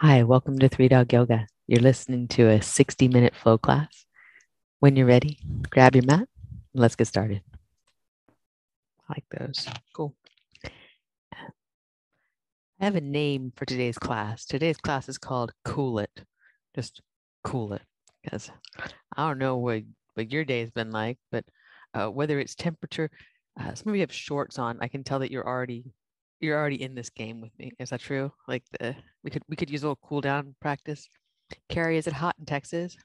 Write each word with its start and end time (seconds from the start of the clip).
Hi, 0.00 0.22
welcome 0.22 0.60
to 0.60 0.68
Three 0.68 0.86
Dog 0.86 1.12
Yoga. 1.12 1.48
You're 1.66 1.82
listening 1.82 2.28
to 2.28 2.46
a 2.46 2.62
60 2.62 3.08
minute 3.08 3.34
flow 3.34 3.58
class. 3.58 4.06
When 4.78 4.94
you're 4.94 5.08
ready, 5.08 5.40
grab 5.70 5.96
your 5.96 6.04
mat 6.04 6.20
and 6.20 6.28
let's 6.72 6.94
get 6.94 7.08
started. 7.08 7.42
I 9.08 9.14
like 9.14 9.24
those. 9.28 9.66
Cool. 9.92 10.14
I 10.62 10.70
have 12.78 12.94
a 12.94 13.00
name 13.00 13.52
for 13.56 13.64
today's 13.64 13.98
class. 13.98 14.44
Today's 14.44 14.76
class 14.76 15.08
is 15.08 15.18
called 15.18 15.50
Cool 15.64 15.98
It. 15.98 16.22
Just 16.76 17.02
cool 17.42 17.72
it. 17.72 17.82
Because 18.22 18.52
I 19.16 19.26
don't 19.26 19.38
know 19.38 19.56
what, 19.56 19.82
what 20.14 20.30
your 20.30 20.44
day's 20.44 20.70
been 20.70 20.92
like, 20.92 21.18
but 21.32 21.44
uh, 21.92 22.06
whether 22.06 22.38
it's 22.38 22.54
temperature, 22.54 23.10
uh, 23.60 23.74
some 23.74 23.88
of 23.88 23.96
you 23.96 24.02
have 24.02 24.12
shorts 24.12 24.60
on. 24.60 24.78
I 24.80 24.86
can 24.86 25.02
tell 25.02 25.18
that 25.18 25.32
you're 25.32 25.44
already 25.44 25.86
you're 26.40 26.58
already 26.58 26.80
in 26.82 26.94
this 26.94 27.10
game 27.10 27.40
with 27.40 27.56
me. 27.58 27.72
Is 27.78 27.90
that 27.90 28.00
true? 28.00 28.32
Like 28.46 28.62
the 28.78 28.94
we 29.24 29.30
could 29.30 29.42
we 29.48 29.56
could 29.56 29.70
use 29.70 29.82
a 29.82 29.86
little 29.86 29.98
cool 30.02 30.20
down 30.20 30.54
practice. 30.60 31.08
Carrie, 31.68 31.98
is 31.98 32.06
it 32.06 32.12
hot 32.12 32.36
in 32.38 32.46
Texas? 32.46 32.96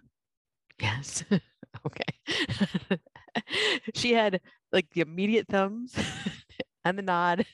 Yes. 0.80 1.24
okay. 1.86 2.98
she 3.96 4.14
had 4.14 4.42
like 4.72 4.90
the 4.92 5.02
immediate 5.02 5.48
thumbs 5.48 5.96
and 6.86 6.98
the 6.98 7.04
nod 7.04 7.46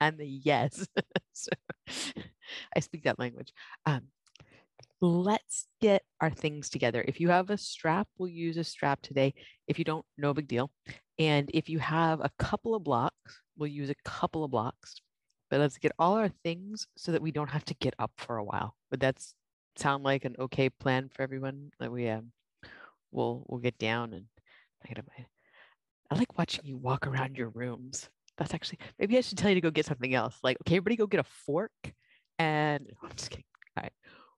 and 0.00 0.18
the 0.18 0.26
yes. 0.26 0.86
so, 1.32 1.50
I 2.74 2.80
speak 2.80 3.04
that 3.04 3.18
language. 3.18 3.52
Um, 3.84 4.02
let's 5.00 5.66
get 5.80 6.02
our 6.20 6.30
things 6.30 6.68
together. 6.68 7.04
If 7.06 7.20
you 7.20 7.28
have 7.30 7.50
a 7.50 7.58
strap, 7.58 8.08
we'll 8.16 8.28
use 8.28 8.56
a 8.56 8.64
strap 8.64 9.00
today. 9.02 9.34
If 9.66 9.78
you 9.78 9.84
don't, 9.84 10.04
no 10.16 10.32
big 10.32 10.48
deal. 10.48 10.70
And 11.18 11.50
if 11.52 11.68
you 11.68 11.78
have 11.80 12.20
a 12.20 12.30
couple 12.38 12.74
of 12.74 12.84
blocks, 12.84 13.40
we'll 13.56 13.68
use 13.68 13.90
a 13.90 13.94
couple 14.04 14.44
of 14.44 14.50
blocks 14.50 15.00
but 15.50 15.60
let's 15.60 15.78
get 15.78 15.92
all 15.98 16.14
our 16.14 16.30
things 16.44 16.86
so 16.96 17.12
that 17.12 17.22
we 17.22 17.30
don't 17.30 17.50
have 17.50 17.64
to 17.66 17.74
get 17.74 17.94
up 17.98 18.12
for 18.16 18.36
a 18.36 18.44
while. 18.44 18.74
Would 18.90 19.00
that 19.00 19.22
sound 19.76 20.04
like 20.04 20.24
an 20.24 20.36
okay 20.38 20.68
plan 20.70 21.08
for 21.08 21.22
everyone? 21.22 21.70
That 21.80 21.92
we 21.92 22.08
um, 22.08 22.32
we'll 23.10 23.44
we'll 23.48 23.60
get 23.60 23.78
down 23.78 24.12
and 24.12 24.24
I. 24.86 25.26
I 26.10 26.14
like 26.16 26.38
watching 26.38 26.64
you 26.64 26.76
walk 26.76 27.06
around 27.06 27.36
your 27.36 27.50
rooms. 27.50 28.08
That's 28.38 28.54
actually 28.54 28.78
maybe 28.98 29.18
I 29.18 29.20
should 29.20 29.38
tell 29.38 29.50
you 29.50 29.56
to 29.56 29.60
go 29.60 29.70
get 29.70 29.86
something 29.86 30.14
else. 30.14 30.36
Like, 30.42 30.56
okay, 30.62 30.76
everybody 30.76 30.96
go 30.96 31.06
get 31.06 31.20
a 31.20 31.24
fork. 31.24 31.72
And 32.38 32.90
I'm 33.02 33.10
just 33.16 33.30
kidding. 33.30 33.44
All 33.76 33.82
right. 33.82 33.92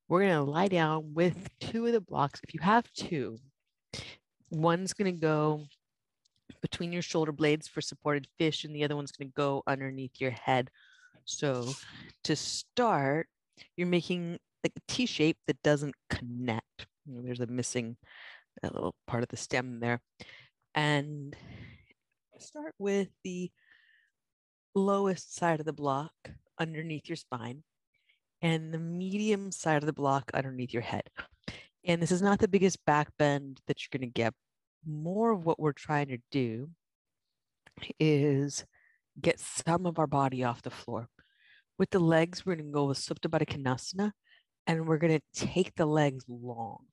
We're 0.08 0.22
gonna 0.22 0.42
lie 0.42 0.68
down 0.68 1.14
with 1.14 1.48
two 1.60 1.86
of 1.86 1.92
the 1.92 2.00
blocks. 2.00 2.40
If 2.42 2.54
you 2.54 2.60
have 2.60 2.90
two, 2.92 3.38
one's 4.50 4.94
gonna 4.94 5.12
go 5.12 5.66
between 6.62 6.92
your 6.92 7.02
shoulder 7.02 7.32
blades 7.32 7.68
for 7.68 7.80
supported 7.80 8.26
fish, 8.38 8.64
and 8.64 8.74
the 8.74 8.84
other 8.84 8.96
one's 8.96 9.12
gonna 9.12 9.30
go 9.36 9.62
underneath 9.66 10.12
your 10.18 10.32
head 10.32 10.70
so 11.24 11.72
to 12.24 12.36
start, 12.36 13.28
you're 13.76 13.86
making 13.86 14.38
like 14.64 14.72
a 14.76 14.92
T 14.92 15.06
shape 15.06 15.38
that 15.46 15.62
doesn't 15.62 15.94
connect. 16.08 16.86
You 17.06 17.14
know, 17.14 17.22
there's 17.22 17.40
a 17.40 17.46
missing 17.46 17.96
a 18.62 18.66
little 18.66 18.94
part 19.06 19.22
of 19.22 19.28
the 19.28 19.36
stem 19.36 19.80
there. 19.80 20.00
And 20.74 21.34
start 22.38 22.74
with 22.78 23.08
the 23.24 23.50
lowest 24.74 25.34
side 25.34 25.60
of 25.60 25.66
the 25.66 25.72
block 25.72 26.12
underneath 26.58 27.08
your 27.08 27.16
spine 27.16 27.62
and 28.42 28.72
the 28.72 28.78
medium 28.78 29.52
side 29.52 29.82
of 29.82 29.86
the 29.86 29.92
block 29.92 30.30
underneath 30.32 30.72
your 30.72 30.82
head. 30.82 31.02
And 31.84 32.00
this 32.00 32.12
is 32.12 32.22
not 32.22 32.38
the 32.38 32.48
biggest 32.48 32.84
back 32.84 33.08
bend 33.18 33.60
that 33.66 33.80
you're 33.80 33.98
going 33.98 34.08
to 34.08 34.12
get. 34.12 34.34
More 34.86 35.32
of 35.32 35.44
what 35.44 35.58
we're 35.58 35.72
trying 35.72 36.08
to 36.08 36.18
do 36.30 36.70
is 37.98 38.64
get 39.20 39.40
some 39.40 39.86
of 39.86 39.98
our 39.98 40.06
body 40.06 40.44
off 40.44 40.62
the 40.62 40.70
floor. 40.70 41.08
With 41.78 41.90
the 41.90 41.98
legs, 41.98 42.44
we're 42.44 42.56
going 42.56 42.66
to 42.66 42.72
go 42.72 42.86
with 42.86 42.98
Supta 42.98 43.28
Baddha 43.28 43.46
Konasana, 43.46 44.12
and 44.66 44.86
we're 44.86 44.98
going 44.98 45.18
to 45.18 45.46
take 45.46 45.74
the 45.74 45.86
legs 45.86 46.24
long. 46.28 46.84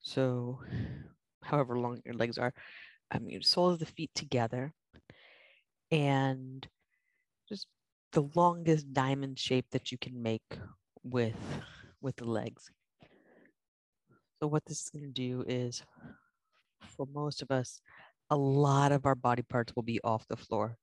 So, 0.00 0.60
however 1.42 1.78
long 1.78 2.00
your 2.04 2.14
legs 2.14 2.38
are, 2.38 2.52
um, 3.12 3.28
your 3.28 3.42
soles 3.42 3.74
of 3.74 3.78
the 3.80 3.86
feet 3.86 4.10
together, 4.14 4.72
and 5.90 6.66
just 7.48 7.68
the 8.12 8.28
longest 8.34 8.92
diamond 8.92 9.38
shape 9.38 9.66
that 9.70 9.92
you 9.92 9.98
can 9.98 10.20
make 10.22 10.58
with 11.02 11.36
with 12.00 12.16
the 12.16 12.24
legs. 12.24 12.70
So 14.40 14.48
what 14.48 14.64
this 14.66 14.82
is 14.82 14.90
going 14.90 15.04
to 15.04 15.10
do 15.10 15.44
is, 15.46 15.82
for 16.96 17.06
most 17.12 17.42
of 17.42 17.50
us, 17.50 17.80
a 18.30 18.36
lot 18.36 18.92
of 18.92 19.06
our 19.06 19.14
body 19.14 19.42
parts 19.42 19.74
will 19.74 19.82
be 19.82 20.00
off 20.02 20.26
the 20.28 20.36
floor 20.36 20.76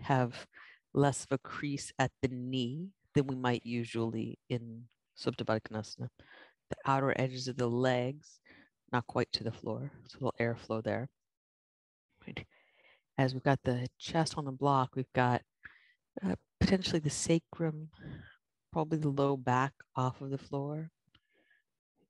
have 0.00 0.46
less 0.94 1.24
of 1.24 1.32
a 1.32 1.38
crease 1.38 1.92
at 1.98 2.10
the 2.22 2.28
knee 2.28 2.88
than 3.14 3.26
we 3.26 3.36
might 3.36 3.64
usually 3.64 4.38
in 4.48 4.84
Supta 5.18 5.44
Baddha 5.44 5.82
The 6.70 6.76
outer 6.84 7.14
edges 7.16 7.48
of 7.48 7.56
the 7.56 7.68
legs, 7.68 8.40
not 8.92 9.06
quite 9.06 9.32
to 9.32 9.44
the 9.44 9.52
floor, 9.52 9.90
so 10.06 10.18
a 10.18 10.24
little 10.24 10.34
airflow 10.40 10.82
there. 10.82 11.08
As 13.18 13.32
we've 13.32 13.42
got 13.42 13.60
the 13.64 13.86
chest 13.98 14.36
on 14.36 14.44
the 14.44 14.52
block, 14.52 14.90
we've 14.94 15.12
got 15.14 15.42
uh, 16.24 16.34
potentially 16.60 16.98
the 16.98 17.10
sacrum, 17.10 17.88
probably 18.72 18.98
the 18.98 19.08
low 19.08 19.36
back 19.36 19.72
off 19.94 20.20
of 20.20 20.30
the 20.30 20.38
floor. 20.38 20.90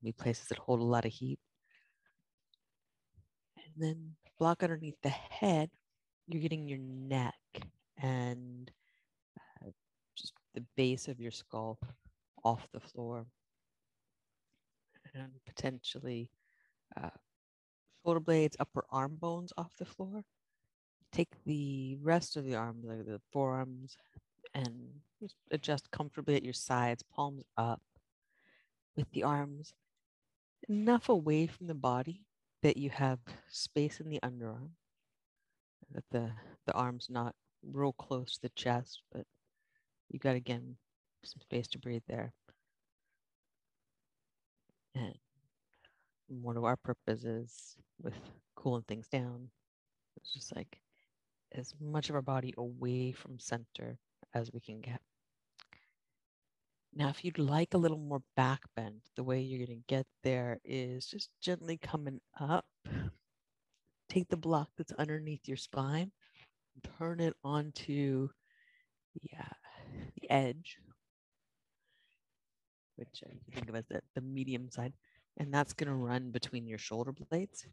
Maybe 0.01 0.11
places 0.11 0.47
that 0.47 0.57
hold 0.57 0.79
a 0.79 0.83
lot 0.83 1.05
of 1.05 1.11
heat. 1.11 1.39
And 3.55 3.73
then 3.77 4.15
block 4.37 4.63
underneath 4.63 5.01
the 5.01 5.09
head, 5.09 5.69
you're 6.27 6.41
getting 6.41 6.67
your 6.67 6.79
neck 6.79 7.35
and 8.01 8.69
uh, 9.39 9.69
just 10.15 10.33
the 10.53 10.63
base 10.75 11.07
of 11.07 11.19
your 11.19 11.31
skull 11.31 11.79
off 12.43 12.67
the 12.73 12.79
floor. 12.79 13.25
And 15.13 15.31
potentially 15.45 16.29
uh, 17.01 17.09
shoulder 18.03 18.19
blades, 18.19 18.57
upper 18.59 18.83
arm 18.91 19.15
bones 19.19 19.53
off 19.57 19.71
the 19.77 19.85
floor. 19.85 20.23
Take 21.11 21.29
the 21.45 21.97
rest 22.01 22.35
of 22.35 22.43
the 22.43 22.55
arms, 22.55 22.85
like 22.85 23.05
the 23.05 23.21
forearms, 23.31 23.97
and 24.53 24.89
just 25.21 25.35
adjust 25.49 25.89
comfortably 25.89 26.35
at 26.35 26.43
your 26.43 26.53
sides, 26.53 27.03
palms 27.03 27.43
up, 27.57 27.81
with 28.95 29.09
the 29.11 29.23
arms. 29.23 29.73
Enough 30.67 31.07
away 31.07 31.47
from 31.47 31.67
the 31.67 31.73
body 31.73 32.25
that 32.61 32.75
you 32.75 32.89
have 32.89 33.19
space 33.47 34.01
in 34.01 34.09
the 34.09 34.19
underarm 34.21 34.71
that 35.93 36.03
the 36.11 36.31
the 36.65 36.73
arm's 36.73 37.07
not 37.09 37.35
real 37.63 37.93
close 37.93 38.33
to 38.35 38.41
the 38.43 38.49
chest, 38.49 39.01
but 39.11 39.25
you 40.09 40.19
got 40.19 40.35
again 40.35 40.77
some 41.23 41.41
space 41.41 41.67
to 41.67 41.79
breathe 41.79 42.03
there. 42.07 42.33
And 44.95 45.13
one 46.27 46.57
of 46.57 46.63
our 46.63 46.75
purposes 46.75 47.75
with 48.01 48.13
cooling 48.55 48.83
things 48.87 49.07
down 49.07 49.49
is 50.21 50.31
just 50.33 50.55
like 50.55 50.79
as 51.53 51.73
much 51.79 52.09
of 52.09 52.15
our 52.15 52.21
body 52.21 52.53
away 52.57 53.11
from 53.11 53.39
center 53.39 53.97
as 54.33 54.51
we 54.51 54.59
can 54.59 54.81
get. 54.81 55.01
Now, 56.93 57.09
if 57.09 57.23
you'd 57.23 57.37
like 57.37 57.73
a 57.73 57.77
little 57.77 57.97
more 57.99 58.23
back 58.35 58.61
bend, 58.75 59.01
the 59.15 59.23
way 59.23 59.39
you're 59.39 59.65
going 59.65 59.79
to 59.79 59.85
get 59.87 60.07
there 60.23 60.59
is 60.65 61.05
just 61.05 61.29
gently 61.41 61.77
coming 61.77 62.19
up 62.39 62.65
take 64.17 64.29
the 64.29 64.37
block 64.37 64.69
that's 64.77 64.93
underneath 64.93 65.47
your 65.47 65.57
spine, 65.57 66.11
turn 66.97 67.19
it 67.19 67.35
onto 67.43 68.27
yeah, 69.21 69.47
the 70.19 70.31
edge, 70.31 70.77
which 72.95 73.23
I 73.23 73.53
think 73.53 73.69
of 73.69 73.75
as 73.75 73.85
the, 73.89 74.01
the 74.15 74.21
medium 74.21 74.71
side, 74.71 74.93
and 75.37 75.53
that's 75.53 75.73
going 75.73 75.89
to 75.89 75.95
run 75.95 76.31
between 76.31 76.67
your 76.67 76.79
shoulder 76.79 77.11
blades. 77.11 77.67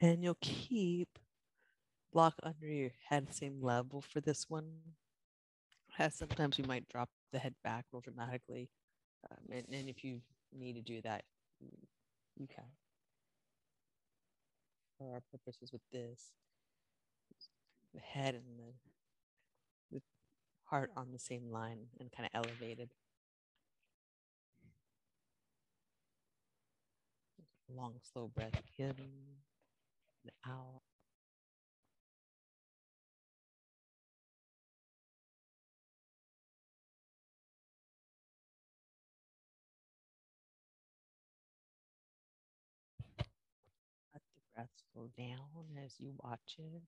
And 0.00 0.22
you'll 0.22 0.38
keep 0.40 1.08
block 2.12 2.34
under 2.44 2.66
your 2.66 2.90
head 3.08 3.34
same 3.34 3.60
level 3.60 4.02
for 4.02 4.20
this 4.20 4.46
one. 4.48 4.70
As 5.98 6.14
sometimes 6.14 6.58
you 6.58 6.64
might 6.64 6.88
drop 6.88 7.08
the 7.32 7.38
head 7.38 7.54
back 7.64 7.86
real 7.92 8.02
dramatically, 8.02 8.68
um, 9.30 9.38
and, 9.50 9.64
and 9.72 9.88
if 9.88 10.04
you 10.04 10.20
need 10.56 10.74
to 10.74 10.82
do 10.82 11.00
that, 11.02 11.24
you 12.36 12.46
can 12.46 12.66
for 14.98 15.12
our 15.14 15.22
purposes 15.30 15.72
with 15.72 15.82
this 15.92 16.32
the 17.94 18.00
head 18.00 18.34
and 18.34 18.44
the, 18.58 19.96
the 19.96 20.02
heart 20.64 20.90
on 20.96 21.12
the 21.12 21.18
same 21.18 21.50
line 21.50 21.78
and 21.98 22.12
kind 22.12 22.28
of 22.32 22.44
elevated. 22.44 22.90
Long 27.74 27.94
slow 28.12 28.28
breath 28.28 28.62
in 28.78 28.86
and 30.22 30.32
out 30.46 30.82
down 45.16 45.78
as 45.84 45.94
you 45.98 46.12
watch 46.22 46.56
it. 46.58 46.82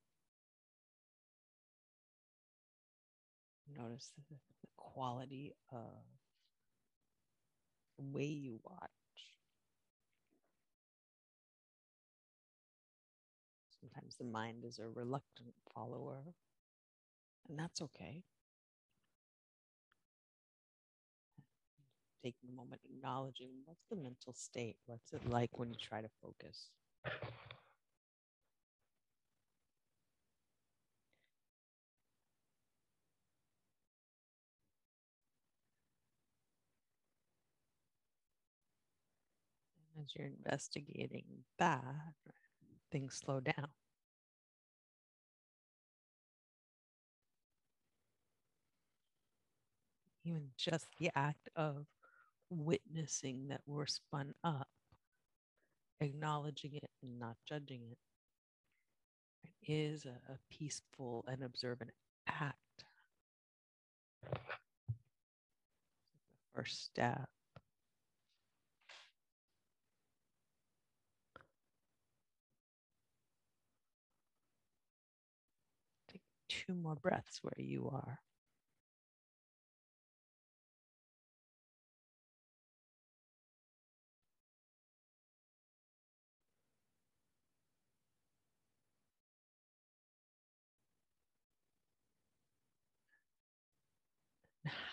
Notice 3.77 4.13
the, 4.17 4.35
the 4.63 4.69
quality 4.77 5.53
of 5.73 6.05
the 7.99 8.05
way 8.05 8.25
you 8.25 8.61
watch. 8.65 8.91
Sometimes 13.81 14.17
the 14.17 14.25
mind 14.25 14.65
is 14.65 14.79
a 14.79 14.89
reluctant 14.89 15.55
follower, 15.75 16.23
and 17.49 17.59
that's 17.59 17.81
okay. 17.83 18.23
Taking 22.23 22.49
a 22.51 22.57
moment, 22.57 22.81
acknowledging 22.85 23.51
what's 23.65 23.85
the 23.91 23.97
mental 23.97 24.33
state? 24.33 24.77
What's 24.87 25.13
it 25.13 25.29
like 25.29 25.59
when 25.59 25.71
you 25.71 25.77
try 25.77 26.01
to 26.01 26.09
focus? 26.21 26.71
As 40.09 40.15
you're 40.17 40.27
investigating 40.27 41.25
that, 41.59 41.83
things 42.91 43.15
slow 43.15 43.41
down. 43.41 43.69
Even 50.25 50.49
just 50.57 50.87
the 50.99 51.11
act 51.15 51.49
of 51.57 51.87
witnessing 52.51 53.49
that 53.49 53.61
we're 53.67 53.87
spun 53.87 54.35
up, 54.45 54.69
acknowledging 56.01 56.75
it 56.75 56.91
and 57.03 57.19
not 57.19 57.37
judging 57.49 57.81
it, 57.91 57.99
is 59.71 60.05
a, 60.05 60.33
a 60.33 60.39
peaceful 60.51 61.25
and 61.29 61.43
observant 61.43 61.91
act. 62.27 62.57
First 66.55 66.85
step 66.87 67.29
two 76.69 76.75
more 76.77 76.95
breaths 76.95 77.41
where 77.43 77.55
you 77.67 77.89
are. 77.91 78.21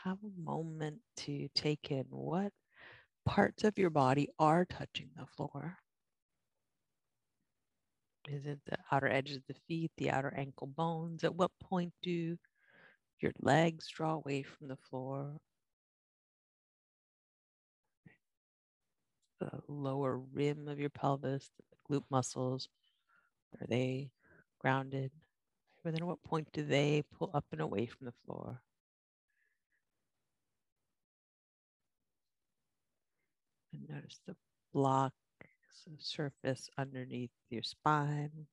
Have 0.03 0.17
a 0.23 0.41
moment 0.41 1.01
to 1.17 1.47
take 1.53 1.91
in 1.91 2.05
what 2.09 2.51
parts 3.25 3.63
of 3.63 3.77
your 3.77 3.89
body 3.91 4.29
are 4.39 4.65
touching 4.65 5.11
the 5.15 5.25
floor. 5.27 5.79
Is 8.27 8.45
it 8.45 8.59
the 8.65 8.77
outer 8.91 9.07
edges 9.07 9.37
of 9.37 9.43
the 9.47 9.55
feet, 9.67 9.91
the 9.97 10.09
outer 10.09 10.33
ankle 10.35 10.67
bones? 10.67 11.23
At 11.23 11.35
what 11.35 11.51
point 11.59 11.93
do 12.01 12.37
your 13.19 13.31
legs 13.39 13.87
draw 13.87 14.13
away 14.13 14.43
from 14.43 14.67
the 14.67 14.77
floor? 14.77 15.37
The 19.39 19.61
lower 19.67 20.17
rim 20.17 20.67
of 20.67 20.79
your 20.79 20.89
pelvis, 20.89 21.51
the 21.59 21.95
glute 21.95 22.05
muscles, 22.09 22.67
are 23.59 23.67
they 23.67 24.09
grounded? 24.59 25.11
But 25.83 25.93
then 25.93 26.01
at 26.01 26.07
what 26.07 26.23
point 26.23 26.47
do 26.51 26.65
they 26.65 27.03
pull 27.17 27.29
up 27.33 27.45
and 27.51 27.61
away 27.61 27.85
from 27.85 28.05
the 28.05 28.13
floor? 28.25 28.61
And 33.71 33.87
notice 33.87 34.19
the 34.25 34.35
block 34.73 35.13
surface 35.99 36.69
underneath 36.77 37.31
your 37.49 37.63
spine 37.63 38.47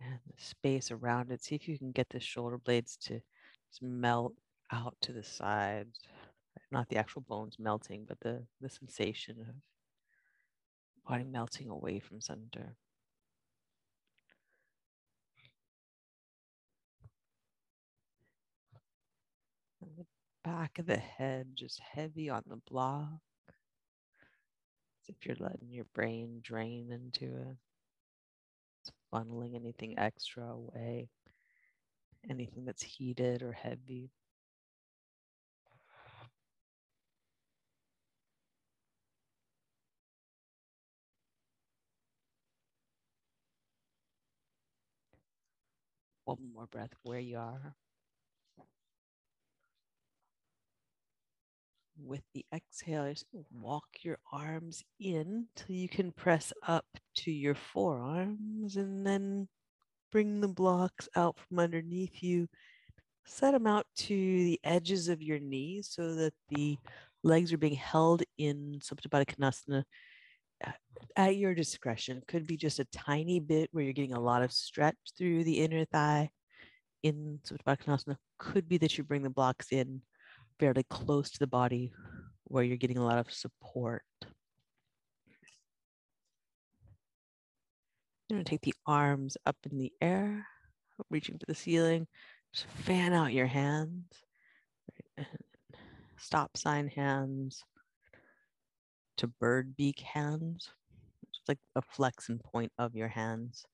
and 0.00 0.18
the 0.26 0.42
space 0.42 0.90
around 0.90 1.30
it. 1.30 1.42
See 1.42 1.54
if 1.54 1.68
you 1.68 1.78
can 1.78 1.92
get 1.92 2.08
the 2.10 2.20
shoulder 2.20 2.58
blades 2.58 2.96
to 3.02 3.20
melt 3.80 4.34
out 4.72 4.96
to 5.02 5.12
the 5.12 5.22
sides. 5.22 6.00
Not 6.70 6.88
the 6.88 6.96
actual 6.96 7.22
bones 7.22 7.56
melting, 7.58 8.04
but 8.08 8.20
the, 8.20 8.44
the 8.60 8.68
sensation 8.68 9.36
of 9.40 9.54
body 11.06 11.24
melting 11.24 11.68
away 11.68 11.98
from 11.98 12.20
center. 12.20 12.76
And 19.80 19.90
the 19.96 20.06
back 20.44 20.78
of 20.78 20.86
the 20.86 20.96
head 20.96 21.48
just 21.54 21.80
heavy 21.80 22.30
on 22.30 22.42
the 22.46 22.60
block 22.70 23.18
if 25.08 25.26
you're 25.26 25.36
letting 25.38 25.70
your 25.70 25.86
brain 25.94 26.40
drain 26.42 26.90
into 26.92 27.26
it. 27.36 27.56
Funneling 29.12 29.54
anything 29.54 29.98
extra 29.98 30.44
away, 30.44 31.08
anything 32.28 32.64
that's 32.64 32.82
heated 32.82 33.42
or 33.42 33.52
heavy. 33.52 34.10
One 46.24 46.52
more 46.52 46.66
breath 46.66 46.94
where 47.04 47.20
you 47.20 47.38
are. 47.38 47.76
With 51.98 52.22
the 52.34 52.44
exhale, 52.54 53.08
just 53.08 53.26
walk 53.50 53.84
your 54.02 54.18
arms 54.32 54.82
in 55.00 55.46
till 55.56 55.76
you 55.76 55.88
can 55.88 56.12
press 56.12 56.52
up 56.66 56.86
to 57.16 57.30
your 57.30 57.54
forearms 57.54 58.76
and 58.76 59.06
then 59.06 59.48
bring 60.10 60.40
the 60.40 60.48
blocks 60.48 61.08
out 61.16 61.36
from 61.38 61.58
underneath 61.58 62.22
you. 62.22 62.48
Set 63.24 63.52
them 63.52 63.66
out 63.66 63.86
to 63.96 64.14
the 64.14 64.60
edges 64.64 65.08
of 65.08 65.22
your 65.22 65.38
knees 65.38 65.88
so 65.90 66.14
that 66.14 66.34
the 66.50 66.76
legs 67.22 67.52
are 67.52 67.58
being 67.58 67.74
held 67.74 68.22
in 68.38 68.78
Supta 68.82 69.08
Baddha 69.08 69.26
Konasana 69.26 69.84
uh, 70.66 70.72
at 71.16 71.36
your 71.36 71.54
discretion. 71.54 72.22
Could 72.26 72.46
be 72.46 72.56
just 72.56 72.80
a 72.80 72.84
tiny 72.86 73.38
bit 73.38 73.70
where 73.72 73.84
you're 73.84 73.92
getting 73.92 74.14
a 74.14 74.20
lot 74.20 74.42
of 74.42 74.52
stretch 74.52 74.96
through 75.16 75.44
the 75.44 75.60
inner 75.60 75.84
thigh 75.84 76.30
in 77.02 77.38
Supta 77.46 77.62
Baddha 77.64 77.84
Konasana. 77.84 78.16
Could 78.38 78.68
be 78.68 78.78
that 78.78 78.98
you 78.98 79.04
bring 79.04 79.22
the 79.22 79.30
blocks 79.30 79.70
in 79.70 80.02
fairly 80.62 80.84
close 80.84 81.28
to 81.28 81.40
the 81.40 81.46
body 81.48 81.92
where 82.44 82.62
you're 82.62 82.76
getting 82.76 82.98
a 82.98 83.04
lot 83.04 83.18
of 83.18 83.32
support. 83.32 84.04
You're 88.28 88.36
going 88.36 88.44
to 88.44 88.48
take 88.48 88.60
the 88.60 88.74
arms 88.86 89.36
up 89.44 89.56
in 89.68 89.76
the 89.76 89.92
air, 90.00 90.46
reaching 91.10 91.36
for 91.36 91.46
the 91.46 91.54
ceiling. 91.56 92.06
Just 92.54 92.68
fan 92.84 93.12
out 93.12 93.32
your 93.32 93.48
hands. 93.48 94.06
Stop 96.16 96.56
sign 96.56 96.86
hands 96.86 97.64
to 99.16 99.26
bird 99.26 99.74
beak 99.76 99.98
hands. 99.98 100.70
It's 101.24 101.48
like 101.48 101.58
a 101.74 101.82
flexion 101.82 102.38
point 102.38 102.70
of 102.78 102.94
your 102.94 103.08
hands. 103.08 103.64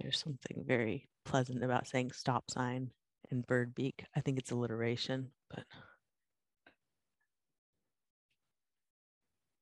There's 0.00 0.20
something 0.20 0.62
very 0.64 1.08
pleasant 1.24 1.64
about 1.64 1.88
saying 1.88 2.12
stop 2.12 2.48
sign 2.48 2.92
and 3.30 3.46
bird 3.46 3.74
beak. 3.74 4.04
I 4.16 4.20
think 4.20 4.38
it's 4.38 4.50
alliteration, 4.50 5.30
but 5.50 5.64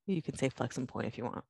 you 0.06 0.22
can 0.22 0.36
say 0.36 0.48
flexion 0.48 0.86
point 0.86 1.06
if 1.06 1.18
you 1.18 1.24
want. 1.24 1.44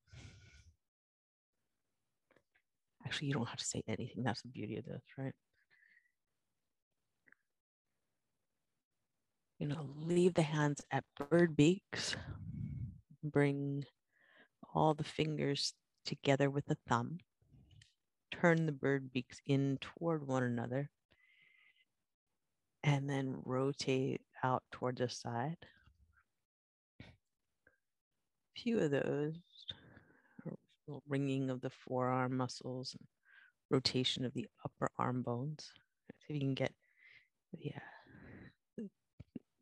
Actually, 3.04 3.28
you 3.28 3.34
don't 3.34 3.48
have 3.48 3.58
to 3.58 3.64
say 3.64 3.82
anything. 3.88 4.22
That's 4.22 4.42
the 4.42 4.48
beauty 4.48 4.76
of 4.76 4.84
this, 4.84 5.02
right? 5.18 5.34
You 9.58 9.68
know, 9.68 9.90
leave 9.96 10.34
the 10.34 10.42
hands 10.42 10.80
at 10.90 11.04
bird 11.30 11.56
beaks. 11.56 12.16
Bring 13.22 13.84
all 14.74 14.94
the 14.94 15.04
fingers 15.04 15.74
together 16.04 16.50
with 16.50 16.66
the 16.66 16.78
thumb. 16.88 17.18
Turn 18.32 18.66
the 18.66 18.72
bird 18.72 19.12
beaks 19.12 19.40
in 19.46 19.78
toward 19.80 20.26
one 20.26 20.42
another 20.42 20.90
and 22.84 23.08
then 23.08 23.36
rotate 23.44 24.20
out 24.42 24.62
toward 24.72 24.96
the 24.96 25.08
side. 25.08 25.56
A 27.00 27.04
few 28.60 28.78
of 28.78 28.90
those, 28.90 29.34
wringing 31.08 31.50
of 31.50 31.60
the 31.60 31.70
forearm 31.70 32.36
muscles, 32.36 32.96
rotation 33.70 34.24
of 34.24 34.34
the 34.34 34.46
upper 34.64 34.90
arm 34.98 35.22
bones. 35.22 35.70
If 36.08 36.34
you 36.34 36.40
can 36.40 36.54
get 36.54 36.72
the, 37.52 37.72
uh, 37.76 38.84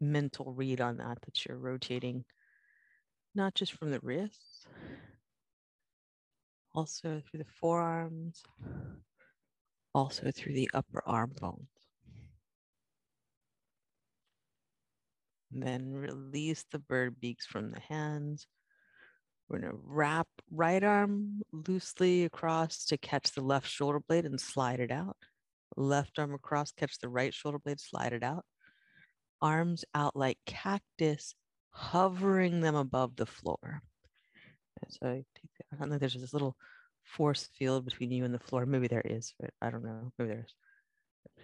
mental 0.01 0.53
read 0.53 0.81
on 0.81 0.97
that, 0.97 1.19
that 1.23 1.45
you're 1.45 1.59
rotating 1.59 2.25
not 3.35 3.55
just 3.55 3.73
from 3.73 3.91
the 3.91 4.01
wrists, 4.01 4.67
also 6.75 7.21
through 7.21 7.39
the 7.39 7.51
forearms, 7.61 8.43
also 9.95 10.31
through 10.31 10.55
the 10.55 10.71
upper 10.75 11.03
arm 11.07 11.33
bones. 11.41 11.69
Then 15.51 15.93
release 15.93 16.65
the 16.71 16.79
bird 16.79 17.21
beaks 17.21 17.47
from 17.47 17.71
the 17.71 17.81
hands. 17.81 18.47
We're 19.49 19.59
going 19.59 19.73
to 19.73 19.79
wrap 19.85 20.29
right 20.51 20.83
arm 20.83 21.43
loosely 21.53 22.25
across 22.25 22.85
to 22.87 22.99
catch 22.99 23.33
the 23.33 23.41
left 23.41 23.69
shoulder 23.69 24.01
blade 24.01 24.25
and 24.25 24.41
slide 24.41 24.79
it 24.79 24.93
out. 24.93 25.17
Left 25.77 26.19
arm 26.19 26.35
across, 26.35 26.71
catch 26.73 26.99
the 26.99 27.09
right 27.09 27.35
shoulder 27.35 27.59
blade, 27.59 27.81
slide 27.81 28.13
it 28.13 28.23
out. 28.23 28.45
Arms 29.43 29.85
out 29.95 30.15
like 30.15 30.39
cactus, 30.47 31.35
hovering 31.71 32.61
them 32.61 32.77
above 32.77 33.17
the 33.17 33.27
floor. 33.27 33.83
And 34.83 34.93
so 34.93 35.07
I 35.09 35.77
don't 35.79 35.89
think 35.89 36.01
there's 36.01 36.15
this 36.15 36.33
little 36.33 36.57
force 37.03 37.49
field 37.59 37.85
between 37.85 38.13
you 38.13 38.25
and 38.25 38.33
the 38.33 38.39
floor. 38.39 38.67
Maybe 38.67 38.87
there 38.87 39.03
is, 39.05 39.35
but 39.41 39.51
I 39.61 39.71
don't 39.71 39.85
know. 39.85 40.13
Maybe 40.19 40.31
there's. 40.31 40.55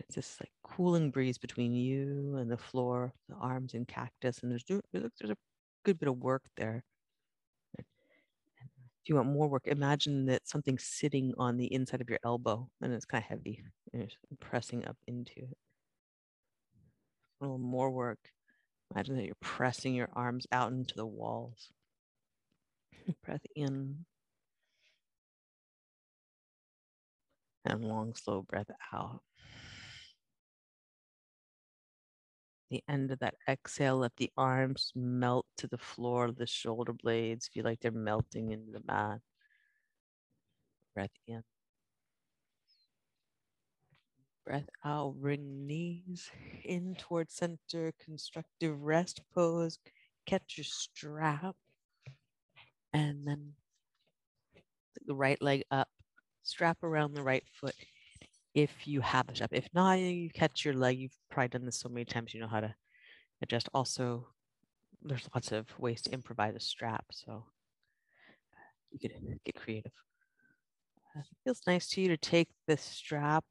It's 0.00 0.14
this 0.16 0.36
like 0.40 0.50
cooling 0.62 1.10
breeze 1.10 1.38
between 1.38 1.72
you 1.72 2.36
and 2.36 2.50
the 2.50 2.56
floor, 2.56 3.12
the 3.28 3.36
arms 3.36 3.74
and 3.74 3.86
cactus, 3.88 4.40
and 4.42 4.50
there's 4.50 4.64
there's 4.92 5.30
a 5.30 5.36
good 5.84 5.98
bit 5.98 6.08
of 6.08 6.18
work 6.18 6.42
there. 6.56 6.84
If 7.78 9.10
you 9.10 9.14
want 9.14 9.28
more 9.28 9.46
work, 9.46 9.68
imagine 9.68 10.26
that 10.26 10.48
something's 10.48 10.82
sitting 10.82 11.32
on 11.38 11.56
the 11.56 11.72
inside 11.72 12.00
of 12.00 12.10
your 12.10 12.18
elbow 12.24 12.68
and 12.82 12.92
it's 12.92 13.04
kind 13.04 13.22
of 13.22 13.28
heavy 13.28 13.62
and 13.92 14.02
you're 14.02 14.36
pressing 14.40 14.84
up 14.84 14.96
into 15.06 15.32
it. 15.36 15.56
A 17.40 17.44
little 17.44 17.58
more 17.58 17.88
work. 17.88 18.18
Imagine 18.92 19.14
that 19.14 19.26
you're 19.26 19.36
pressing 19.40 19.94
your 19.94 20.08
arms 20.14 20.48
out 20.50 20.72
into 20.72 20.96
the 20.96 21.06
walls. 21.06 21.70
Breath 23.24 23.46
in. 23.54 24.04
And 27.64 27.84
long, 27.84 28.14
slow 28.16 28.42
breath 28.42 28.70
out. 28.92 29.20
The 32.70 32.82
end 32.88 33.12
of 33.12 33.20
that 33.20 33.36
exhale, 33.48 33.98
let 33.98 34.16
the 34.16 34.32
arms 34.36 34.92
melt 34.94 35.46
to 35.58 35.68
the 35.68 35.78
floor, 35.78 36.32
the 36.32 36.46
shoulder 36.46 36.92
blades 36.92 37.48
feel 37.48 37.64
like 37.64 37.80
they're 37.80 37.92
melting 37.92 38.50
into 38.50 38.72
the 38.72 38.82
mat. 38.86 39.20
Breath 40.94 41.10
in. 41.28 41.42
Breath 44.44 44.68
out, 44.84 45.14
bring 45.20 45.66
knees 45.66 46.30
in 46.64 46.94
towards 46.96 47.34
center, 47.34 47.92
constructive 48.04 48.80
rest 48.82 49.20
pose. 49.34 49.78
Catch 50.24 50.56
your 50.56 50.64
strap. 50.64 51.56
And 52.92 53.26
then 53.26 53.54
the 55.06 55.14
right 55.14 55.40
leg 55.40 55.64
up, 55.70 55.88
strap 56.42 56.82
around 56.82 57.14
the 57.14 57.22
right 57.22 57.44
foot 57.52 57.74
if 58.56 58.88
you 58.88 59.02
have 59.02 59.28
a 59.28 59.34
strap. 59.34 59.50
If 59.52 59.68
not, 59.74 59.98
you 60.00 60.30
catch 60.30 60.64
your 60.64 60.74
leg. 60.74 60.98
You've 60.98 61.18
probably 61.30 61.48
done 61.48 61.66
this 61.66 61.78
so 61.78 61.90
many 61.90 62.06
times, 62.06 62.32
you 62.32 62.40
know 62.40 62.48
how 62.48 62.60
to 62.60 62.74
adjust. 63.42 63.68
Also, 63.74 64.26
there's 65.02 65.28
lots 65.34 65.52
of 65.52 65.66
ways 65.78 66.00
to 66.02 66.12
improvise 66.12 66.54
a 66.56 66.60
strap, 66.60 67.04
so 67.12 67.44
you 68.90 68.98
could 68.98 69.12
get 69.44 69.54
creative. 69.56 69.92
Uh, 71.14 71.20
it 71.20 71.36
feels 71.44 71.60
nice 71.66 71.86
to 71.90 72.00
you 72.00 72.08
to 72.08 72.16
take 72.16 72.48
this 72.66 72.80
strap 72.80 73.44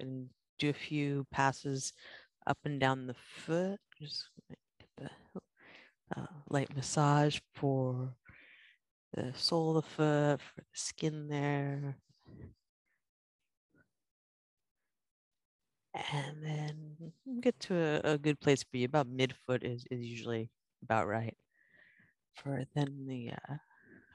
and 0.00 0.28
do 0.58 0.70
a 0.70 0.72
few 0.72 1.24
passes 1.30 1.92
up 2.48 2.58
and 2.64 2.80
down 2.80 3.06
the 3.06 3.14
foot. 3.14 3.78
Just 4.00 4.30
get 4.48 4.58
the 4.96 5.40
uh, 6.16 6.26
light 6.50 6.74
massage 6.74 7.38
for 7.54 8.12
the 9.14 9.32
sole 9.36 9.76
of 9.76 9.84
the 9.84 9.90
foot, 9.90 10.40
for 10.40 10.60
the 10.60 10.64
skin 10.72 11.28
there. 11.28 11.96
And 15.94 16.42
then 16.42 17.12
get 17.40 17.58
to 17.60 17.74
a, 18.04 18.12
a 18.14 18.18
good 18.18 18.40
place 18.40 18.62
for 18.62 18.76
you. 18.76 18.84
About 18.86 19.08
midfoot 19.08 19.62
is, 19.62 19.84
is 19.90 20.00
usually 20.00 20.50
about 20.82 21.06
right. 21.06 21.36
For 22.34 22.64
then 22.74 23.06
the 23.06 23.32
uh, 23.32 23.56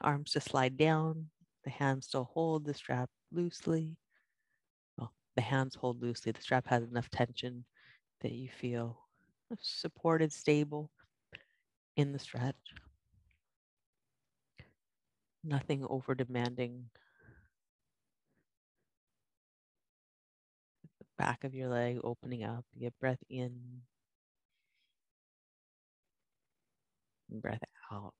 arms 0.00 0.32
to 0.32 0.40
slide 0.40 0.76
down, 0.76 1.30
the 1.64 1.70
hands 1.70 2.08
to 2.08 2.24
hold 2.24 2.64
the 2.64 2.74
strap 2.74 3.10
loosely. 3.32 3.98
Well, 4.96 5.14
the 5.36 5.42
hands 5.42 5.76
hold 5.76 6.00
loosely. 6.02 6.32
The 6.32 6.40
strap 6.42 6.66
has 6.66 6.82
enough 6.82 7.08
tension 7.10 7.64
that 8.22 8.32
you 8.32 8.48
feel 8.50 8.98
supported, 9.60 10.32
stable 10.32 10.90
in 11.96 12.12
the 12.12 12.18
stretch 12.18 12.74
nothing 15.44 15.84
over 15.84 16.14
demanding. 16.14 16.90
Back 21.18 21.44
of 21.44 21.54
your 21.54 21.68
leg 21.68 22.00
opening 22.04 22.44
up. 22.44 22.64
Get 22.78 22.98
breath 23.00 23.22
in, 23.30 23.82
breath 27.28 27.62
out. 27.92 28.14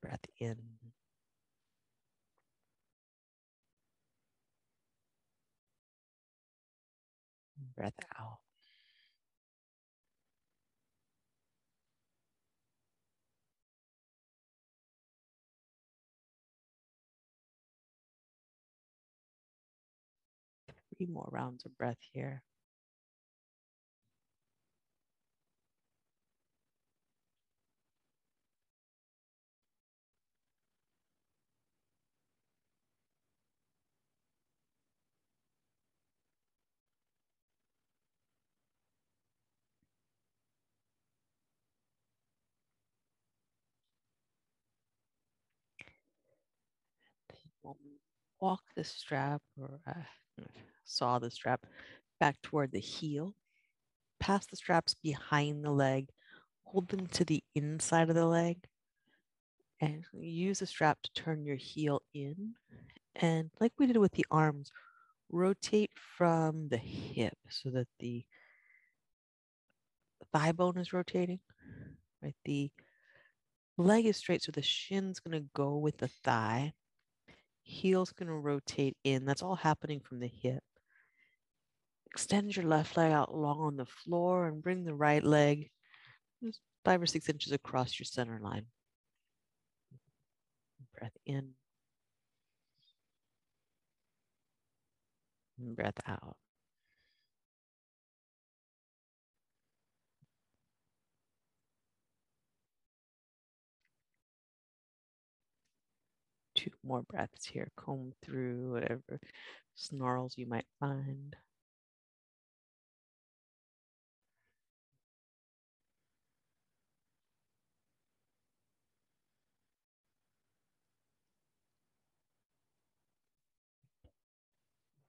Breath 0.00 0.26
in. 0.38 0.78
Breath 7.76 7.98
out. 8.18 8.43
Three 20.96 21.06
more 21.06 21.28
rounds 21.30 21.64
of 21.66 21.76
breath 21.76 21.98
here. 22.12 22.42
Walk 48.44 48.60
the 48.76 48.84
strap 48.84 49.40
or 49.58 49.80
uh, 49.88 50.44
saw 50.84 51.18
the 51.18 51.30
strap 51.30 51.64
back 52.20 52.36
toward 52.42 52.70
the 52.72 52.78
heel. 52.78 53.34
Pass 54.20 54.44
the 54.46 54.56
straps 54.56 54.94
behind 55.02 55.64
the 55.64 55.70
leg. 55.70 56.10
Hold 56.64 56.90
them 56.90 57.06
to 57.06 57.24
the 57.24 57.42
inside 57.54 58.10
of 58.10 58.14
the 58.14 58.26
leg. 58.26 58.58
And 59.80 60.04
use 60.12 60.58
the 60.58 60.66
strap 60.66 60.98
to 61.02 61.22
turn 61.22 61.46
your 61.46 61.56
heel 61.56 62.02
in. 62.12 62.52
And 63.16 63.50
like 63.60 63.72
we 63.78 63.86
did 63.86 63.96
with 63.96 64.12
the 64.12 64.26
arms, 64.30 64.70
rotate 65.30 65.92
from 66.16 66.68
the 66.68 66.76
hip 66.76 67.38
so 67.48 67.70
that 67.70 67.88
the 67.98 68.26
thigh 70.34 70.52
bone 70.52 70.76
is 70.76 70.92
rotating. 70.92 71.40
Right? 72.22 72.36
The 72.44 72.70
leg 73.78 74.04
is 74.04 74.18
straight, 74.18 74.42
so 74.42 74.52
the 74.52 74.60
shin's 74.60 75.18
going 75.18 75.40
to 75.40 75.48
go 75.54 75.78
with 75.78 75.96
the 75.96 76.08
thigh. 76.08 76.74
Heel's 77.64 78.12
going 78.12 78.28
to 78.28 78.34
rotate 78.34 78.96
in. 79.04 79.24
That's 79.24 79.42
all 79.42 79.56
happening 79.56 80.00
from 80.00 80.20
the 80.20 80.28
hip. 80.28 80.62
Extend 82.12 82.54
your 82.54 82.66
left 82.66 82.96
leg 82.96 83.10
out 83.10 83.34
long 83.34 83.58
on 83.58 83.76
the 83.76 83.86
floor 83.86 84.46
and 84.46 84.62
bring 84.62 84.84
the 84.84 84.94
right 84.94 85.24
leg 85.24 85.70
five 86.84 87.02
or 87.02 87.06
six 87.06 87.28
inches 87.28 87.52
across 87.52 87.98
your 87.98 88.04
center 88.04 88.38
line. 88.38 88.66
Breath 90.98 91.16
in. 91.26 91.50
Breath 95.58 95.98
out. 96.06 96.36
Two 106.64 106.70
more 106.84 107.02
breaths 107.02 107.46
here. 107.46 107.68
Comb 107.76 108.12
through 108.24 108.72
whatever 108.72 109.20
snarls 109.74 110.34
you 110.38 110.46
might 110.46 110.66
find. 110.80 111.36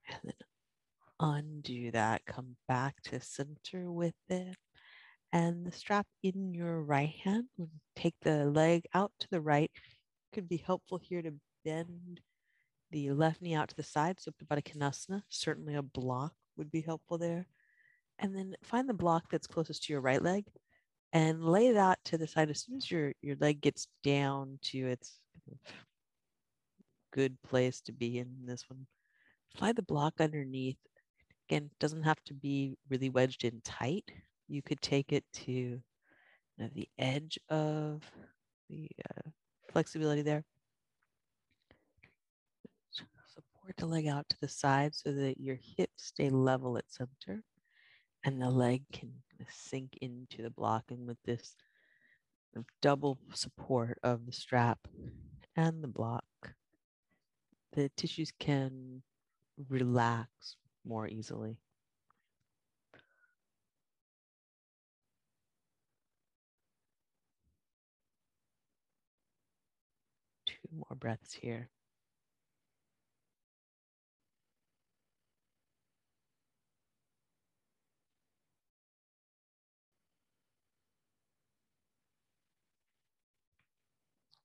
And 0.08 0.20
then 0.24 0.34
undo 1.20 1.92
that, 1.92 2.26
come 2.26 2.56
back 2.68 3.02
to 3.04 3.20
center 3.22 3.92
with 3.92 4.14
it. 4.30 4.56
And 5.34 5.66
the 5.66 5.72
strap 5.72 6.08
in 6.24 6.54
your 6.54 6.82
right 6.82 7.14
hand, 7.24 7.48
take 7.96 8.16
the 8.22 8.46
leg 8.46 8.86
out 8.94 9.12
to 9.20 9.28
the 9.32 9.42
right. 9.42 9.72
Could 10.36 10.50
be 10.50 10.58
helpful 10.58 10.98
here 11.02 11.22
to 11.22 11.32
bend 11.64 12.20
the 12.92 13.12
left 13.12 13.42
knee 13.42 13.56
out 13.56 13.70
to 13.70 13.76
the 13.76 13.84
side, 13.84 14.20
so 14.20 14.32
Supta 14.32 14.46
Baddha 14.46 14.64
Konasana. 14.64 15.22
Certainly 15.30 15.76
a 15.76 15.82
block 15.82 16.34
would 16.58 16.70
be 16.70 16.82
helpful 16.82 17.18
there. 17.18 17.48
And 18.20 18.36
then 18.36 18.54
find 18.62 18.90
the 18.90 18.94
block 18.94 19.24
that's 19.32 19.48
closest 19.48 19.86
to 19.86 19.94
your 19.94 20.02
right 20.02 20.22
leg 20.22 20.44
and 21.14 21.42
lay 21.42 21.72
that 21.72 22.00
to 22.06 22.18
the 22.18 22.28
side 22.28 22.50
as 22.50 22.66
soon 22.66 22.76
as 22.76 22.92
your, 22.92 23.14
your 23.22 23.38
leg 23.40 23.62
gets 23.62 23.88
down 24.04 24.60
to 24.64 24.80
its 24.80 25.22
good 27.14 27.42
place 27.42 27.80
to 27.80 27.94
be 27.94 28.20
in 28.20 28.28
this 28.46 28.66
one. 28.70 28.86
Slide 29.58 29.78
the 29.78 29.84
block 29.84 30.16
underneath. 30.20 30.76
Again, 31.48 31.70
doesn't 31.80 32.04
have 32.04 32.22
to 32.26 32.34
be 32.34 32.78
really 32.90 33.08
wedged 33.08 33.46
in 33.46 33.62
tight. 33.64 34.12
You 34.50 34.62
could 34.62 34.82
take 34.82 35.14
it 35.14 35.24
to 35.46 35.52
you 35.52 35.82
know, 36.58 36.70
the 36.76 36.90
edge 37.00 37.40
of 37.50 38.02
the 38.70 38.90
uh, 39.10 39.30
flexibility 39.76 40.22
there. 40.22 40.46
Support 42.92 43.76
the 43.76 43.86
leg 43.86 44.08
out 44.08 44.26
to 44.30 44.38
the 44.40 44.48
side 44.48 44.96
so 44.96 45.12
that 45.12 45.38
your 45.38 45.58
hips 45.78 46.06
stay 46.06 46.30
level 46.30 46.78
at 46.78 46.86
center 46.88 47.44
and 48.24 48.42
the 48.42 48.50
leg 48.50 48.84
can 48.94 49.12
sink 49.50 49.98
into 50.02 50.42
the 50.42 50.50
block. 50.50 50.86
And 50.92 51.06
with 51.06 51.18
this 51.26 51.58
double 52.82 53.20
support 53.34 54.00
of 54.02 54.26
the 54.26 54.32
strap 54.32 54.80
and 55.58 55.84
the 55.84 55.90
block, 55.90 56.24
the 57.74 57.90
tissues 57.98 58.32
can 58.40 59.02
relax 59.68 60.56
more 60.86 61.06
easily. 61.10 61.58
More 70.76 70.96
breaths 70.98 71.34
here. 71.34 71.70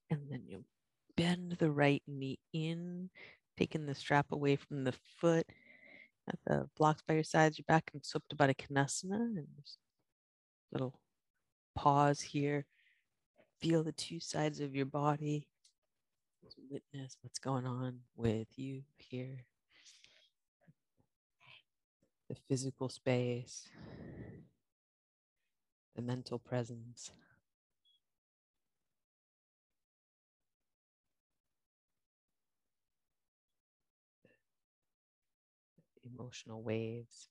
And 0.09 0.29
then 0.29 0.41
you 0.45 0.65
bend 1.15 1.53
the 1.53 1.71
right 1.71 2.03
knee 2.05 2.37
in, 2.51 3.09
taking 3.57 3.85
the 3.85 3.95
strap 3.95 4.25
away 4.31 4.57
from 4.57 4.83
the 4.83 4.93
foot. 5.17 5.45
At 6.27 6.37
the 6.45 6.69
blocks 6.77 7.01
by 7.07 7.15
your 7.15 7.23
sides, 7.23 7.57
your 7.57 7.65
back 7.67 7.91
and 7.93 8.01
Supta 8.03 8.35
Baddha 8.35 8.55
Konasana. 8.55 9.37
And 9.37 9.47
little 10.71 10.99
pause 11.75 12.21
here. 12.21 12.65
Feel 13.61 13.83
the 13.83 13.93
two 13.93 14.19
sides 14.19 14.59
of 14.59 14.75
your 14.75 14.85
body. 14.85 15.47
Witness 16.71 17.17
what's 17.21 17.37
going 17.37 17.65
on 17.65 17.99
with 18.15 18.47
you 18.55 18.83
here. 18.95 19.43
The 22.29 22.35
physical 22.47 22.87
space, 22.87 23.67
the 25.97 26.01
mental 26.01 26.39
presence. 26.39 27.11
emotional 36.03 36.61
waves. 36.61 37.27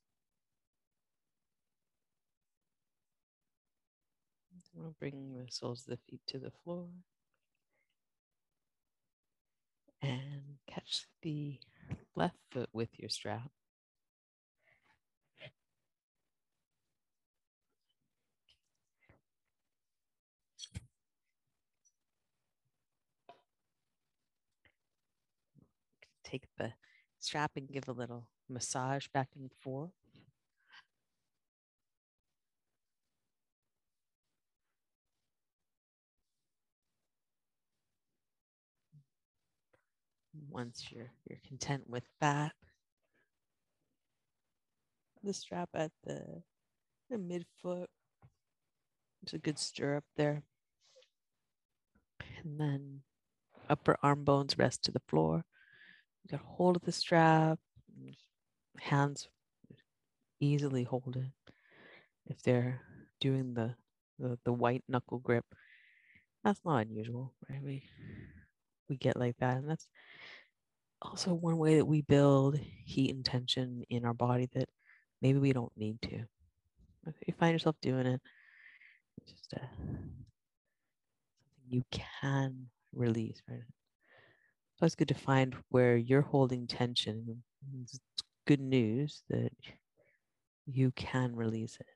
We'll 4.75 4.95
bring 5.01 5.33
the 5.35 5.51
soles 5.51 5.81
of 5.81 5.87
the 5.87 5.99
feet 6.09 6.21
to 6.29 6.39
the 6.39 6.53
floor 6.63 6.87
and 10.03 10.59
catch 10.67 11.07
the 11.23 11.59
left 12.17 12.39
foot 12.51 12.69
with 12.73 12.99
your 12.99 13.09
strap. 13.11 13.51
Take 26.25 26.45
the 26.57 26.73
strap 27.19 27.53
and 27.57 27.69
give 27.69 27.89
a 27.89 27.93
little 27.93 28.29
massage 28.49 29.09
back 29.09 29.29
and 29.35 29.51
forth. 29.53 29.91
Once 40.51 40.89
you're 40.91 41.13
you're 41.29 41.39
content 41.47 41.89
with 41.89 42.05
that, 42.21 42.53
the 45.23 45.33
strap 45.33 45.69
at 45.75 45.93
the, 46.05 46.43
the 47.11 47.17
midfoot. 47.17 47.87
It's 49.23 49.35
a 49.35 49.39
good 49.39 49.59
stirrup 49.59 50.05
there. 50.17 50.43
And 52.43 52.59
then 52.59 53.01
upper 53.69 53.97
arm 54.03 54.25
bones 54.25 54.59
rest 54.59 54.83
to 54.85 54.93
the 54.93 55.03
floor. 55.09 55.45
You 56.25 56.39
got 56.39 56.47
hold 56.47 56.77
of 56.77 56.83
the 56.83 56.93
strap, 56.93 57.59
hands 58.79 59.29
easily 60.41 60.85
hold 60.85 61.17
it. 61.17 61.53
If 62.27 62.43
they're 62.43 62.81
doing 63.21 63.55
the, 63.55 63.75
the, 64.19 64.39
the 64.45 64.53
white 64.53 64.85
knuckle 64.89 65.19
grip, 65.19 65.45
that's 66.43 66.61
not 66.65 66.87
unusual, 66.87 67.35
right? 67.49 67.63
We 67.63 67.85
we 68.89 68.97
get 68.97 69.17
like 69.17 69.37
that, 69.39 69.57
and 69.57 69.71
that's 69.71 69.89
also 71.03 71.35
one 71.35 71.57
way 71.57 71.77
that 71.77 71.87
we 71.87 72.03
build 72.03 72.59
heat 72.85 73.15
and 73.15 73.25
tension 73.25 73.85
in 73.91 74.05
our 74.05 74.15
body 74.15 74.49
that 74.55 74.69
maybe 75.23 75.39
we 75.39 75.53
don't 75.53 75.73
need 75.77 76.01
to. 76.03 76.25
If 77.07 77.15
you 77.27 77.35
find 77.39 77.53
yourself 77.53 77.77
doing 77.81 78.07
it, 78.07 78.21
it's 79.23 79.33
just 79.33 79.53
a, 79.55 79.59
something 79.59 80.11
you 81.69 81.83
can 81.91 82.67
release, 82.93 83.41
right? 83.49 83.61
So 84.77 84.87
it's 84.87 84.95
good 84.95 85.09
to 85.09 85.15
find 85.15 85.55
where 85.69 85.97
you're 85.97 86.23
holding 86.23 86.67
tension. 86.67 87.43
It's 87.83 87.99
good 88.47 88.61
news 88.61 89.23
that 89.29 89.53
you 90.67 90.91
can 90.93 91.35
release 91.35 91.77
it. 91.81 91.87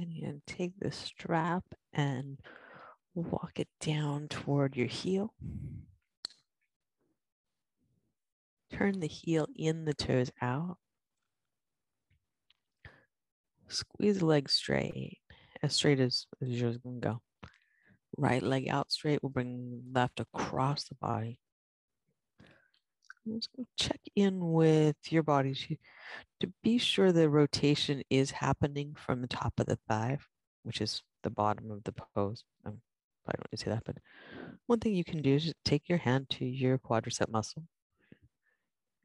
Then 0.00 0.12
you 0.12 0.40
take 0.46 0.72
the 0.80 0.90
strap 0.90 1.62
and 1.92 2.38
walk 3.14 3.60
it 3.60 3.68
down 3.80 4.28
toward 4.28 4.74
your 4.74 4.86
heel. 4.86 5.34
Turn 8.72 9.00
the 9.00 9.06
heel 9.06 9.46
in, 9.54 9.84
the 9.84 9.92
toes 9.92 10.30
out. 10.40 10.78
Squeeze 13.68 14.20
the 14.20 14.24
leg 14.24 14.48
straight, 14.48 15.18
as 15.62 15.74
straight 15.74 16.00
as, 16.00 16.24
as 16.40 16.48
yours 16.48 16.78
can 16.78 17.00
go. 17.00 17.20
Right 18.16 18.42
leg 18.42 18.70
out 18.70 18.90
straight. 18.90 19.22
We'll 19.22 19.28
bring 19.28 19.82
left 19.92 20.18
across 20.18 20.84
the 20.84 20.94
body. 20.94 21.38
Let's 23.26 23.48
go 23.56 23.64
check 23.76 24.00
in 24.16 24.52
with 24.52 24.96
your 25.10 25.22
body 25.22 25.54
to, 25.54 25.76
to 26.40 26.52
be 26.62 26.78
sure 26.78 27.12
the 27.12 27.28
rotation 27.28 28.02
is 28.10 28.30
happening 28.30 28.94
from 28.94 29.20
the 29.20 29.28
top 29.28 29.54
of 29.58 29.66
the 29.66 29.78
thigh, 29.88 30.18
which 30.62 30.80
is 30.80 31.02
the 31.22 31.30
bottom 31.30 31.70
of 31.70 31.84
the 31.84 31.92
pose. 31.92 32.44
Um, 32.64 32.80
I 33.26 33.32
don't 33.32 33.46
need 33.52 33.58
to 33.58 33.64
say 33.64 33.70
that, 33.70 33.84
but 33.84 33.96
one 34.66 34.80
thing 34.80 34.94
you 34.94 35.04
can 35.04 35.22
do 35.22 35.34
is 35.34 35.52
take 35.64 35.88
your 35.88 35.98
hand 35.98 36.30
to 36.30 36.44
your 36.44 36.78
quadricep 36.78 37.28
muscle. 37.28 37.64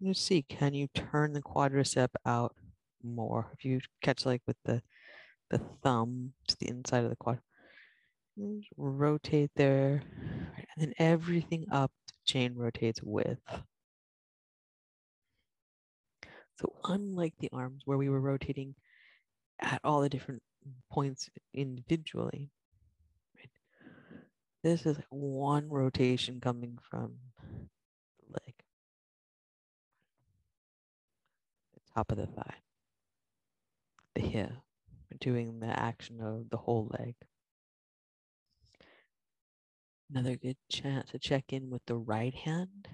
And 0.02 0.16
see, 0.16 0.44
can 0.44 0.74
you 0.74 0.88
turn 0.94 1.34
the 1.34 1.42
quadricep 1.42 2.10
out 2.26 2.56
more? 3.04 3.52
If 3.54 3.66
you 3.66 3.82
catch 4.02 4.26
like 4.26 4.42
with 4.48 4.58
the 4.66 4.82
the 5.50 5.62
thumb 5.84 6.34
to 6.48 6.58
the 6.60 6.70
inside 6.70 7.04
of 7.04 7.10
the 7.10 7.16
quad, 7.16 7.40
rotate 8.78 9.52
there, 9.56 10.02
and 10.56 10.68
then 10.78 10.94
everything 10.98 11.66
up 11.72 11.92
the 12.08 12.14
chain 12.26 12.56
rotates 12.56 13.02
with. 13.04 13.38
So 16.60 16.74
unlike 16.86 17.34
the 17.40 17.50
arms 17.52 17.82
where 17.86 17.98
we 17.98 18.10
were 18.10 18.22
rotating 18.22 18.76
at 19.60 19.82
all 19.84 20.02
the 20.02 20.10
different 20.10 20.44
points 20.92 21.30
individually, 21.54 22.52
right? 23.38 23.50
This 24.64 24.86
is 24.86 24.98
one 25.10 25.70
rotation 25.70 26.40
coming 26.42 26.80
from 26.90 27.16
the 28.20 28.34
leg. 28.34 28.56
top 31.96 32.12
of 32.12 32.18
the 32.18 32.28
thigh, 32.28 32.56
the 34.16 34.22
hip, 34.22 34.52
doing 35.20 35.60
the 35.60 35.80
action 35.80 36.20
of 36.20 36.50
the 36.50 36.58
whole 36.58 36.92
leg. 37.00 37.16
Another 40.10 40.36
good 40.36 40.58
chance 40.70 41.12
to 41.12 41.20
check 41.20 41.54
in 41.54 41.70
with 41.70 41.86
the 41.86 41.96
right 41.96 42.34
hand. 42.34 42.88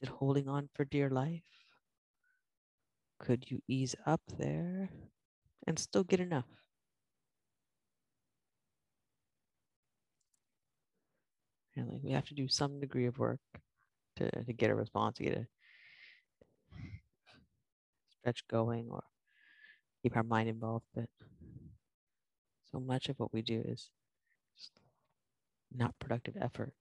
Is 0.00 0.08
it 0.08 0.08
holding 0.08 0.48
on 0.48 0.68
for 0.74 0.84
dear 0.84 1.10
life? 1.10 1.59
Could 3.20 3.50
you 3.50 3.60
ease 3.68 3.94
up 4.06 4.22
there 4.38 4.90
and 5.66 5.78
still 5.78 6.04
get 6.04 6.20
enough? 6.20 6.46
Really, 11.76 12.00
we 12.02 12.12
have 12.12 12.26
to 12.26 12.34
do 12.34 12.48
some 12.48 12.80
degree 12.80 13.06
of 13.06 13.18
work 13.18 13.40
to, 14.16 14.30
to 14.30 14.52
get 14.52 14.70
a 14.70 14.74
response, 14.74 15.18
to 15.18 15.24
get 15.24 15.36
a 15.36 15.46
stretch 18.18 18.42
going 18.48 18.88
or 18.90 19.02
keep 20.02 20.16
our 20.16 20.22
mind 20.22 20.48
involved. 20.48 20.86
But 20.94 21.08
so 22.72 22.80
much 22.80 23.08
of 23.08 23.18
what 23.18 23.32
we 23.34 23.42
do 23.42 23.62
is 23.64 23.90
not 25.72 25.98
productive 25.98 26.36
effort. 26.40 26.72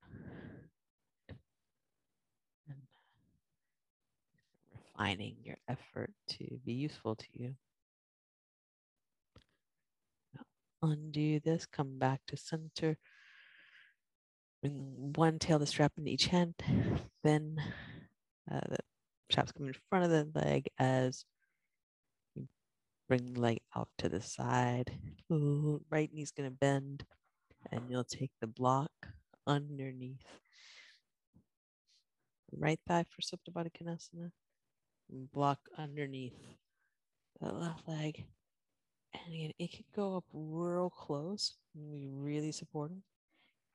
Refining 4.99 5.35
your 5.43 5.57
effort 5.67 6.11
to 6.27 6.59
be 6.65 6.73
useful 6.73 7.15
to 7.15 7.25
you. 7.33 7.55
Undo 10.81 11.39
this, 11.39 11.65
come 11.65 11.99
back 11.99 12.21
to 12.27 12.37
center. 12.37 12.97
Bring 14.61 15.13
one 15.15 15.39
tail 15.39 15.59
the 15.59 15.65
strap 15.65 15.93
into 15.97 16.11
each 16.11 16.27
hand. 16.27 16.53
Then 17.23 17.57
uh, 18.51 18.61
the 18.69 18.77
straps 19.29 19.51
come 19.51 19.67
in 19.67 19.75
front 19.89 20.05
of 20.05 20.11
the 20.11 20.39
leg 20.39 20.67
as 20.77 21.25
you 22.35 22.47
bring 23.07 23.33
the 23.33 23.39
leg 23.39 23.59
out 23.75 23.89
to 23.99 24.09
the 24.09 24.21
side. 24.21 24.91
Ooh, 25.31 25.81
right 25.89 26.09
knee's 26.13 26.31
going 26.31 26.49
to 26.49 26.55
bend 26.55 27.03
and 27.71 27.81
you'll 27.89 28.05
take 28.05 28.31
the 28.39 28.47
block 28.47 28.91
underneath 29.45 30.25
right 32.57 32.79
thigh 32.87 33.05
for 33.09 33.21
Supta 33.21 33.51
Baddha 33.53 33.69
Konasana, 33.71 34.31
block 35.09 35.59
underneath 35.77 36.37
the 37.41 37.51
left 37.51 37.87
leg. 37.87 38.25
And 39.13 39.33
again, 39.33 39.51
it 39.57 39.71
can 39.71 39.85
go 39.95 40.17
up 40.17 40.25
real 40.33 40.89
close 40.89 41.55
and 41.75 41.91
be 41.91 42.07
really 42.07 42.51
supportive. 42.51 42.97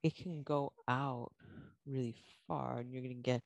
It 0.02 0.16
can 0.16 0.42
go 0.42 0.72
out 0.86 1.32
really 1.86 2.14
far, 2.46 2.78
and 2.78 2.92
you're 2.92 3.02
going 3.02 3.16
to 3.16 3.22
get 3.22 3.42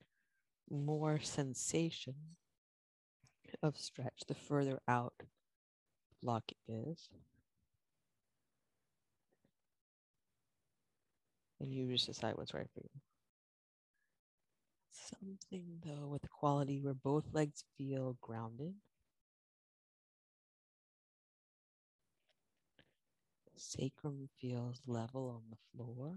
more 0.70 1.18
sensation 1.22 2.14
of 3.62 3.78
stretch 3.78 4.24
the 4.26 4.34
further 4.34 4.80
out 4.86 5.14
block 6.22 6.44
is. 6.68 7.08
and 11.60 11.72
you 11.72 11.90
just 11.90 12.06
decide 12.06 12.36
what's 12.36 12.54
right 12.54 12.68
for 12.74 12.80
you. 12.82 13.00
Something 15.08 15.80
though 15.82 16.06
with 16.06 16.22
the 16.22 16.28
quality 16.28 16.78
where 16.78 16.94
both 16.94 17.32
legs 17.32 17.64
feel 17.76 18.18
grounded. 18.20 18.76
Sacrum 23.56 24.30
feels 24.40 24.80
level 24.86 25.28
on 25.28 25.50
the 25.50 25.58
floor. 25.76 26.16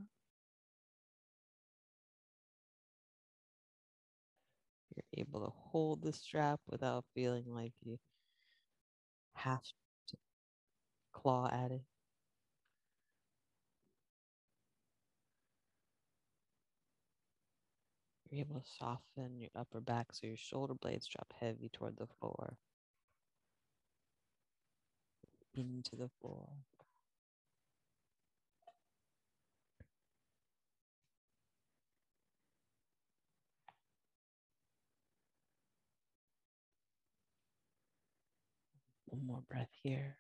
You're 4.96 5.04
able 5.26 5.44
to 5.46 5.50
hold 5.50 6.02
the 6.02 6.14
strap 6.14 6.62
without 6.68 7.04
feeling 7.14 7.46
like 7.54 7.74
you 7.82 8.00
have 9.34 9.62
to 10.08 10.18
claw 11.14 11.50
at 11.52 11.72
it. 11.72 11.84
You're 18.32 18.42
able 18.42 18.62
to 18.62 18.68
soften 18.68 19.40
your 19.40 19.52
upper 19.56 19.82
back 19.82 20.08
so 20.14 20.26
your 20.26 20.38
shoulder 20.38 20.74
blades 20.74 21.06
drop 21.08 21.34
heavy 21.40 21.70
toward 21.70 21.98
the 21.98 22.08
floor, 22.08 22.58
into 25.54 25.96
the 25.96 26.10
floor. 26.22 26.50
One 39.06 39.26
more 39.28 39.42
breath 39.48 39.70
here. 39.84 40.18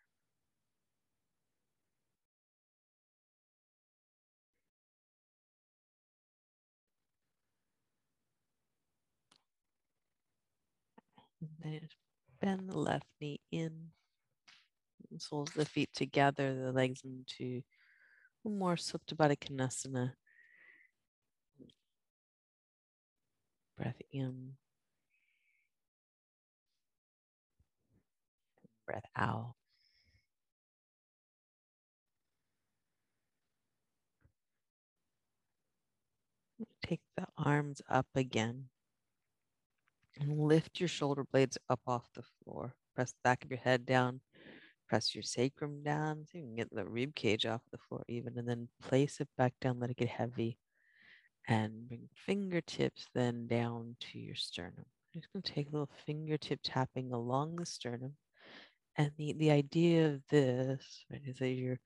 And 11.72 11.90
bend 12.42 12.70
the 12.70 12.78
left 12.78 13.08
knee 13.22 13.40
in. 13.50 13.92
Soles 15.18 15.52
the 15.52 15.64
feet 15.64 15.90
together, 15.94 16.54
the 16.54 16.74
legs 16.74 17.02
into 17.06 17.62
more 18.44 18.76
Supta 18.76 19.16
Baddha 19.16 19.38
Konasana. 19.38 20.12
Breath 23.78 24.02
in. 24.12 24.54
Breath 28.86 29.06
out. 29.16 29.54
Take 36.86 37.02
the 37.16 37.28
arms 37.38 37.82
up 37.90 38.08
again 38.14 38.71
and 40.20 40.40
lift 40.40 40.80
your 40.80 40.90
shoulder 40.90 41.24
blades 41.32 41.58
up 41.70 41.80
off 41.88 42.08
the 42.16 42.24
floor. 42.44 42.74
Press 42.96 43.12
the 43.12 43.20
back 43.24 43.44
of 43.44 43.50
your 43.50 43.60
head 43.60 43.86
down. 43.86 44.22
Press 44.88 45.16
your 45.16 45.24
sacrum 45.24 45.84
down 45.84 46.26
so 46.26 46.38
you 46.38 46.44
can 46.44 46.56
get 46.56 46.70
the 46.76 46.86
rib 46.86 47.16
cage 47.16 47.46
off 47.46 47.62
the 47.72 47.78
floor 47.78 48.04
even, 48.10 48.38
and 48.38 48.48
then 48.48 48.68
place 48.82 49.22
it 49.22 49.30
back 49.38 49.54
down. 49.62 49.80
Let 49.80 49.90
it 49.90 49.98
get 49.98 50.10
heavy, 50.10 50.58
and 51.48 51.88
bring 51.88 52.10
fingertips 52.26 53.08
then 53.14 53.48
down 53.48 53.96
to 54.12 54.20
your 54.20 54.36
sternum. 54.36 54.86
I'm 55.16 55.22
just 55.22 55.32
going 55.32 55.44
to 55.44 55.54
take 55.54 55.70
a 55.70 55.72
little 55.72 55.90
fingertip 56.06 56.60
tapping 56.64 57.14
along 57.14 57.56
the 57.56 57.66
sternum, 57.66 58.14
and 58.98 59.12
the 59.18 59.34
the 59.38 59.52
idea 59.52 60.08
of 60.08 60.22
this 60.30 61.06
right, 61.10 61.22
is 61.26 61.38
that 61.38 61.50
you're 61.50 61.80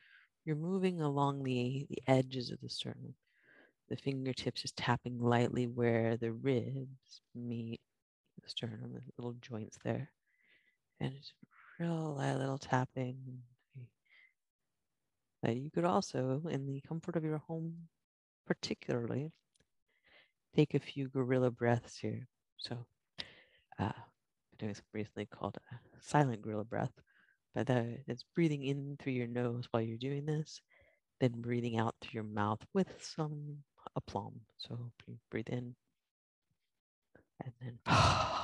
you're 0.46 0.56
moving 0.56 1.02
along 1.02 1.44
the 1.44 1.86
the 1.90 2.02
edges 2.08 2.50
of 2.50 2.60
the 2.62 2.70
sternum. 2.70 3.14
The 3.90 3.98
fingertips 3.98 4.64
just 4.64 4.78
tapping 4.78 5.20
lightly 5.20 5.68
where 5.68 6.18
the 6.18 6.32
ribs 6.32 7.22
meet 7.36 7.80
the 8.46 8.50
sternum, 8.50 8.94
the 8.94 9.02
little 9.18 9.36
joints 9.42 9.78
there. 9.84 10.12
And 11.00 11.14
it's 11.18 11.34
real 11.80 12.16
light 12.18 12.36
little 12.36 12.58
tapping. 12.58 13.16
Uh, 15.46 15.52
you 15.52 15.70
could 15.70 15.86
also, 15.86 16.42
in 16.50 16.66
the 16.66 16.82
comfort 16.88 17.16
of 17.16 17.24
your 17.24 17.40
home, 17.40 17.76
particularly, 18.48 19.32
take 20.56 20.74
a 20.74 20.80
few 20.80 21.10
gorilla 21.10 21.52
breaths 21.52 21.98
here. 21.98 22.28
So, 22.58 22.86
uh, 23.78 23.92
I'm 23.94 24.58
doing 24.58 24.74
something 24.74 24.90
recently 24.94 25.26
called 25.26 25.58
a 25.72 25.76
silent 26.02 26.42
gorilla 26.42 26.64
breath, 26.64 26.94
but 27.54 27.68
that 27.68 27.86
it's 28.08 28.26
breathing 28.34 28.64
in 28.64 28.98
through 28.98 29.14
your 29.14 29.28
nose 29.28 29.68
while 29.70 29.84
you're 29.84 29.98
doing 29.98 30.26
this, 30.26 30.62
then 31.20 31.42
breathing 31.42 31.78
out 31.78 31.96
through 32.02 32.14
your 32.14 32.24
mouth 32.24 32.66
with 32.74 32.88
some 33.00 33.58
aplomb. 33.96 34.42
So, 34.58 34.92
breathe 35.30 35.50
in 35.50 35.76
and 37.44 37.54
then 37.62 37.80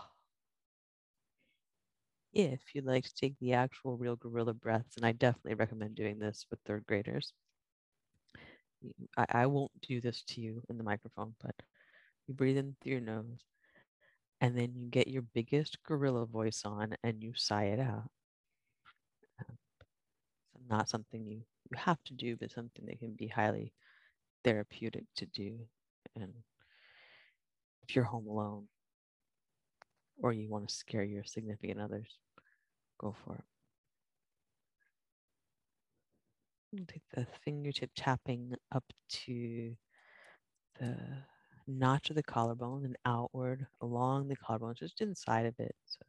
if 2.33 2.61
you'd 2.73 2.85
like 2.85 3.03
to 3.05 3.13
take 3.15 3.37
the 3.39 3.53
actual 3.53 3.97
real 3.97 4.15
gorilla 4.15 4.53
breaths, 4.53 4.97
and 4.97 5.05
I 5.05 5.11
definitely 5.13 5.55
recommend 5.55 5.95
doing 5.95 6.19
this 6.19 6.45
with 6.49 6.59
third 6.65 6.85
graders. 6.87 7.33
I, 9.17 9.25
I 9.29 9.45
won't 9.47 9.71
do 9.81 10.01
this 10.01 10.23
to 10.29 10.41
you 10.41 10.61
in 10.69 10.77
the 10.77 10.83
microphone, 10.83 11.35
but 11.41 11.55
you 12.27 12.33
breathe 12.33 12.57
in 12.57 12.75
through 12.81 12.93
your 12.93 13.01
nose 13.01 13.43
and 14.41 14.57
then 14.57 14.73
you 14.75 14.87
get 14.89 15.07
your 15.07 15.21
biggest 15.21 15.77
gorilla 15.83 16.25
voice 16.25 16.63
on 16.65 16.95
and 17.03 17.21
you 17.21 17.33
sigh 17.35 17.65
it 17.65 17.79
out. 17.79 18.09
Um, 19.47 19.57
not 20.69 20.89
something 20.89 21.25
you, 21.25 21.41
you 21.69 21.77
have 21.77 22.03
to 22.05 22.13
do, 22.13 22.35
but 22.37 22.51
something 22.51 22.85
that 22.85 22.99
can 22.99 23.13
be 23.13 23.27
highly 23.27 23.73
therapeutic 24.43 25.05
to 25.17 25.25
do. 25.27 25.59
And 26.15 26.33
if 27.87 27.95
you're 27.95 28.05
home 28.05 28.27
alone, 28.27 28.67
or 30.21 30.31
you 30.33 30.47
want 30.49 30.69
to 30.69 30.73
scare 30.73 31.03
your 31.03 31.23
significant 31.23 31.79
others, 31.79 32.07
go 32.99 33.15
for 33.25 33.35
it. 33.35 33.43
Take 36.87 37.03
the 37.13 37.27
fingertip 37.43 37.89
tapping 37.97 38.53
up 38.71 38.85
to 39.09 39.75
the 40.79 40.95
notch 41.67 42.09
of 42.09 42.15
the 42.15 42.23
collarbone 42.23 42.85
and 42.85 42.95
outward 43.05 43.67
along 43.81 44.27
the 44.27 44.35
collarbone, 44.37 44.75
just 44.75 45.01
inside 45.01 45.45
of 45.45 45.55
it. 45.59 45.75
So 45.85 46.05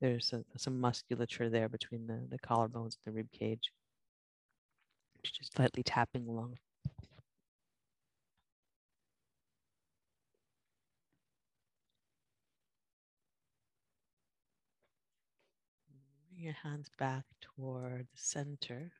there's 0.00 0.32
a, 0.32 0.44
some 0.56 0.80
musculature 0.80 1.50
there 1.50 1.68
between 1.68 2.06
the, 2.06 2.20
the 2.30 2.38
collarbones 2.38 2.96
and 2.96 3.06
the 3.06 3.12
rib 3.12 3.30
cage. 3.32 3.70
Just 5.24 5.58
lightly 5.58 5.82
tapping 5.82 6.26
along. 6.26 6.56
Your 16.42 16.56
hands 16.62 16.90
back 16.98 17.24
toward 17.40 18.06
the 18.12 18.20
center 18.20 18.92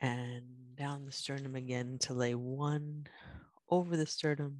and 0.00 0.44
down 0.76 1.04
the 1.04 1.12
sternum 1.12 1.56
again 1.56 1.98
to 2.00 2.14
lay 2.14 2.34
one 2.34 3.06
over 3.68 3.96
the 3.96 4.06
sternum 4.06 4.58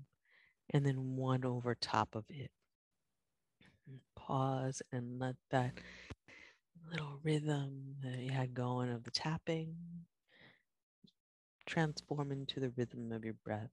and 0.74 0.84
then 0.84 1.16
one 1.16 1.44
over 1.44 1.74
top 1.74 2.14
of 2.14 2.24
it. 2.28 2.50
Pause 4.16 4.82
and 4.92 5.18
let 5.18 5.36
that 5.50 5.72
little 6.90 7.20
rhythm 7.22 7.94
that 8.02 8.18
you 8.18 8.32
had 8.32 8.52
going 8.52 8.90
of 8.90 9.04
the 9.04 9.10
tapping 9.10 9.74
transform 11.66 12.32
into 12.32 12.60
the 12.60 12.72
rhythm 12.76 13.12
of 13.12 13.24
your 13.24 13.36
breath. 13.44 13.70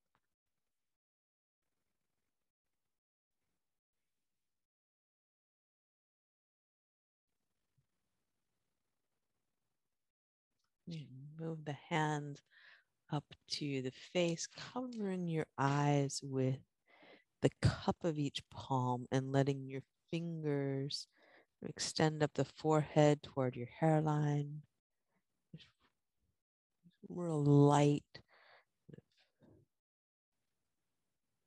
Move 11.46 11.66
the 11.66 11.78
hand 11.90 12.42
up 13.12 13.26
to 13.50 13.82
the 13.82 13.92
face, 14.14 14.48
covering 14.74 15.28
your 15.28 15.46
eyes 15.58 16.20
with 16.24 16.60
the 17.42 17.52
cup 17.62 17.98
of 18.04 18.18
each 18.18 18.42
palm 18.50 19.06
and 19.12 19.32
letting 19.32 19.68
your 19.68 19.82
fingers 20.10 21.08
extend 21.64 22.24
up 22.24 22.32
the 22.34 22.46
forehead 22.46 23.22
toward 23.22 23.56
your 23.56 23.70
hairline. 23.80 24.62
Real 27.08 27.44
light 27.44 28.04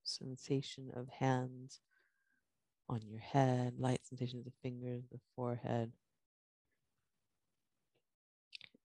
sensation 0.05 0.91
of 0.95 1.09
hands 1.09 1.81
on 2.89 3.01
your 3.07 3.21
head, 3.21 3.75
light 3.79 4.01
sensations 4.05 4.47
of 4.47 4.53
fingers, 4.63 5.03
the 5.11 5.19
forehead. 5.35 5.93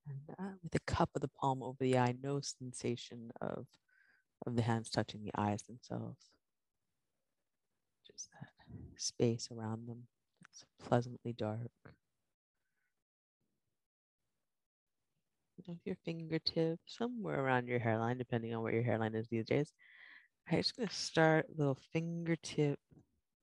And 0.08 0.36
uh, 0.38 0.52
with 0.62 0.72
the 0.72 0.80
cup 0.82 1.10
of 1.16 1.22
the 1.22 1.30
palm 1.30 1.63
over 1.63 1.78
the 1.80 1.98
eye, 1.98 2.16
no 2.22 2.42
sensation 2.42 3.32
of, 3.42 3.66
of 4.46 4.56
the 4.56 4.62
hands 4.62 4.89
touching 4.89 5.24
the 5.24 5.32
eyes 5.38 5.63
themselves. 5.63 6.20
Just 8.06 8.30
that 8.32 8.50
space 8.98 9.50
around 9.52 9.88
them. 9.88 10.04
It's 10.50 10.66
pleasantly 10.88 11.34
dark. 11.34 11.72
With 15.66 15.78
your 15.86 15.96
fingertips 16.04 16.98
somewhere 16.98 17.39
around 17.39 17.68
your 17.68 17.80
hairline, 17.80 18.18
depending 18.18 18.54
on 18.54 18.62
where 18.62 18.74
your 18.74 18.84
hairline 18.84 19.16
is 19.16 19.30
these 19.30 19.46
days. 19.46 19.72
I'm 20.52 20.58
just 20.58 20.76
going 20.76 20.89
to 20.89 20.94
start 20.94 21.46
a 21.48 21.58
little 21.58 21.78
fingertip 21.94 22.78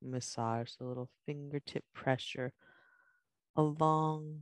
massage, 0.03 0.68
so 0.70 0.85
a 0.85 0.88
little 0.88 1.09
fingertip 1.25 1.85
pressure 1.94 2.53
along 3.57 4.40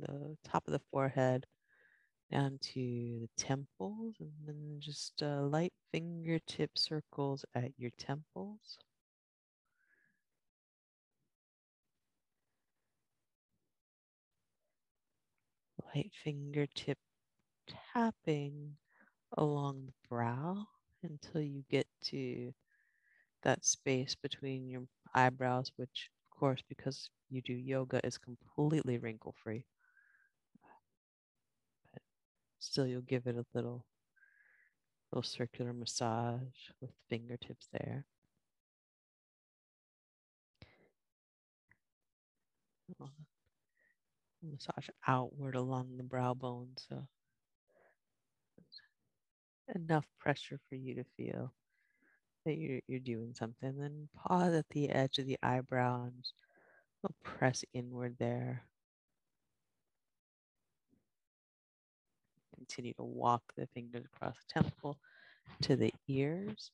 the 0.00 0.36
top 0.44 0.66
of 0.66 0.72
the 0.72 0.80
forehead 0.90 1.46
down 2.30 2.58
to 2.60 3.20
the 3.20 3.28
temples, 3.36 4.16
and 4.20 4.32
then 4.46 4.78
just 4.80 5.22
uh, 5.22 5.42
light 5.42 5.72
fingertip 5.92 6.70
circles 6.76 7.44
at 7.54 7.72
your 7.78 7.90
temples. 7.98 8.78
Light 15.94 16.10
fingertip 16.22 16.98
tapping 17.94 18.76
along 19.36 19.86
the 19.86 19.92
brow 20.08 20.66
until 21.02 21.40
you 21.40 21.64
get 21.70 21.86
to 22.02 22.52
that 23.42 23.64
space 23.64 24.14
between 24.14 24.68
your 24.68 24.82
eyebrows, 25.14 25.72
which, 25.76 26.10
of 26.30 26.38
course, 26.38 26.62
because 26.68 27.08
you 27.30 27.40
do 27.42 27.52
yoga, 27.54 28.04
is 28.06 28.18
completely 28.18 28.98
wrinkle 28.98 29.34
free. 29.42 29.64
Still, 32.60 32.86
you'll 32.86 33.00
give 33.02 33.26
it 33.26 33.36
a 33.36 33.46
little, 33.54 33.84
little 35.12 35.22
circular 35.22 35.72
massage 35.72 36.70
with 36.80 36.90
fingertips 37.08 37.68
there. 37.72 38.04
Massage 44.42 44.88
outward 45.06 45.54
along 45.54 45.96
the 45.96 46.02
brow 46.02 46.34
bone, 46.34 46.70
so 46.76 47.06
enough 49.74 50.06
pressure 50.18 50.58
for 50.68 50.74
you 50.74 50.94
to 50.94 51.04
feel 51.16 51.52
that 52.44 52.56
you're, 52.56 52.80
you're 52.86 53.00
doing 53.00 53.34
something. 53.34 53.76
Then 53.76 54.08
pause 54.16 54.54
at 54.54 54.68
the 54.70 54.90
edge 54.90 55.18
of 55.18 55.26
the 55.26 55.38
eyebrow 55.42 56.04
and 56.04 56.24
press 57.22 57.64
inward 57.72 58.16
there. 58.18 58.62
Continue 62.58 62.92
to 62.94 63.04
walk 63.04 63.42
the 63.56 63.66
fingers 63.74 64.04
across 64.04 64.34
the 64.36 64.60
temple 64.60 64.98
to 65.62 65.76
the 65.76 65.92
ears. 66.08 66.72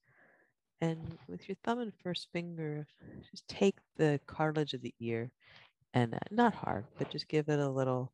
And 0.80 1.18
with 1.28 1.48
your 1.48 1.56
thumb 1.64 1.78
and 1.78 1.92
first 2.02 2.28
finger, 2.32 2.86
just 3.30 3.46
take 3.48 3.76
the 3.96 4.18
cartilage 4.26 4.74
of 4.74 4.82
the 4.82 4.94
ear 5.00 5.30
and 5.94 6.14
uh, 6.14 6.18
not 6.30 6.54
hard, 6.54 6.84
but 6.98 7.10
just 7.10 7.28
give 7.28 7.48
it 7.48 7.60
a 7.60 7.68
little, 7.68 8.12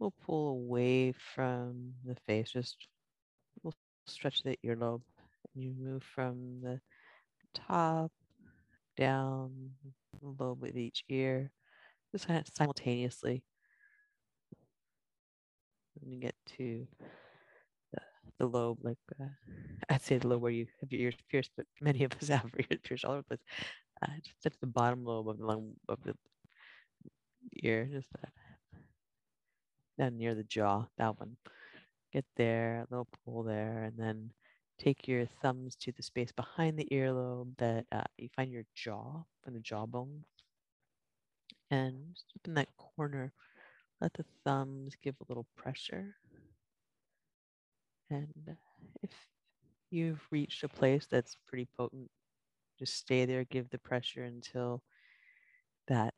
little 0.00 0.14
pull 0.24 0.50
away 0.50 1.12
from 1.34 1.92
the 2.04 2.16
face. 2.26 2.50
Just 2.50 2.76
we'll 3.62 3.74
stretch 4.06 4.42
the 4.42 4.58
earlobe. 4.64 5.02
And 5.54 5.62
you 5.62 5.74
move 5.78 6.02
from 6.02 6.60
the 6.62 6.80
top 7.54 8.10
down 8.96 9.70
lobe 10.22 10.64
of 10.64 10.76
each 10.76 11.04
ear, 11.08 11.50
just 12.12 12.26
kind 12.26 12.40
of 12.40 12.46
simultaneously 12.54 13.42
and 16.02 16.12
you 16.12 16.20
get 16.20 16.34
to 16.58 16.86
the, 17.92 18.00
the 18.38 18.46
lobe, 18.46 18.78
like 18.82 18.98
uh, 19.20 19.26
I'd 19.90 20.02
say 20.02 20.18
the 20.18 20.28
lobe 20.28 20.42
where 20.42 20.52
you 20.52 20.66
have 20.80 20.92
your 20.92 21.02
ears 21.02 21.16
pierced, 21.30 21.50
but 21.56 21.66
many 21.80 22.04
of 22.04 22.12
us 22.20 22.28
have 22.28 22.44
our 22.44 22.60
ears 22.70 22.80
pierced 22.82 23.04
all 23.04 23.12
over 23.12 23.22
the 23.22 23.36
place. 23.36 23.46
Uh, 24.02 24.12
just 24.24 24.46
at 24.46 24.60
the 24.60 24.66
bottom 24.66 25.04
lobe 25.04 25.28
of 25.28 25.38
the 25.38 25.46
lung 25.46 25.72
of 25.88 25.98
the 26.04 26.14
ear, 27.62 27.88
just 27.90 28.08
that 28.20 28.30
down 29.98 30.16
near 30.16 30.34
the 30.34 30.44
jaw, 30.44 30.86
that 30.98 31.18
one. 31.18 31.36
Get 32.12 32.24
there, 32.36 32.80
a 32.80 32.86
little 32.90 33.08
pull 33.24 33.42
there, 33.42 33.84
and 33.84 33.96
then 33.96 34.30
take 34.78 35.06
your 35.06 35.26
thumbs 35.40 35.76
to 35.76 35.92
the 35.92 36.02
space 36.02 36.32
behind 36.32 36.78
the 36.78 36.88
earlobe 36.90 37.56
that 37.58 37.86
uh, 37.92 38.02
you 38.18 38.28
find 38.34 38.50
your 38.50 38.64
jaw 38.74 39.22
from 39.42 39.54
the 39.54 39.60
jawbone. 39.60 40.24
And 41.70 42.14
just 42.14 42.46
in 42.46 42.54
that 42.54 42.68
corner, 42.76 43.32
let 44.02 44.12
the 44.14 44.24
thumbs 44.44 44.96
give 45.00 45.14
a 45.20 45.24
little 45.28 45.46
pressure. 45.56 46.16
And 48.10 48.56
if 49.00 49.10
you've 49.90 50.20
reached 50.32 50.64
a 50.64 50.68
place 50.68 51.06
that's 51.08 51.36
pretty 51.46 51.68
potent, 51.78 52.10
just 52.80 52.96
stay 52.96 53.24
there, 53.26 53.44
give 53.44 53.70
the 53.70 53.78
pressure 53.78 54.24
until 54.24 54.82
that 55.86 56.14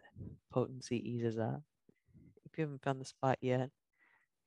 potency 0.50 0.96
eases 0.96 1.38
up. 1.38 1.62
If 2.46 2.56
you 2.56 2.62
haven't 2.62 2.82
found 2.82 3.02
the 3.02 3.04
spot 3.04 3.36
yet, 3.42 3.68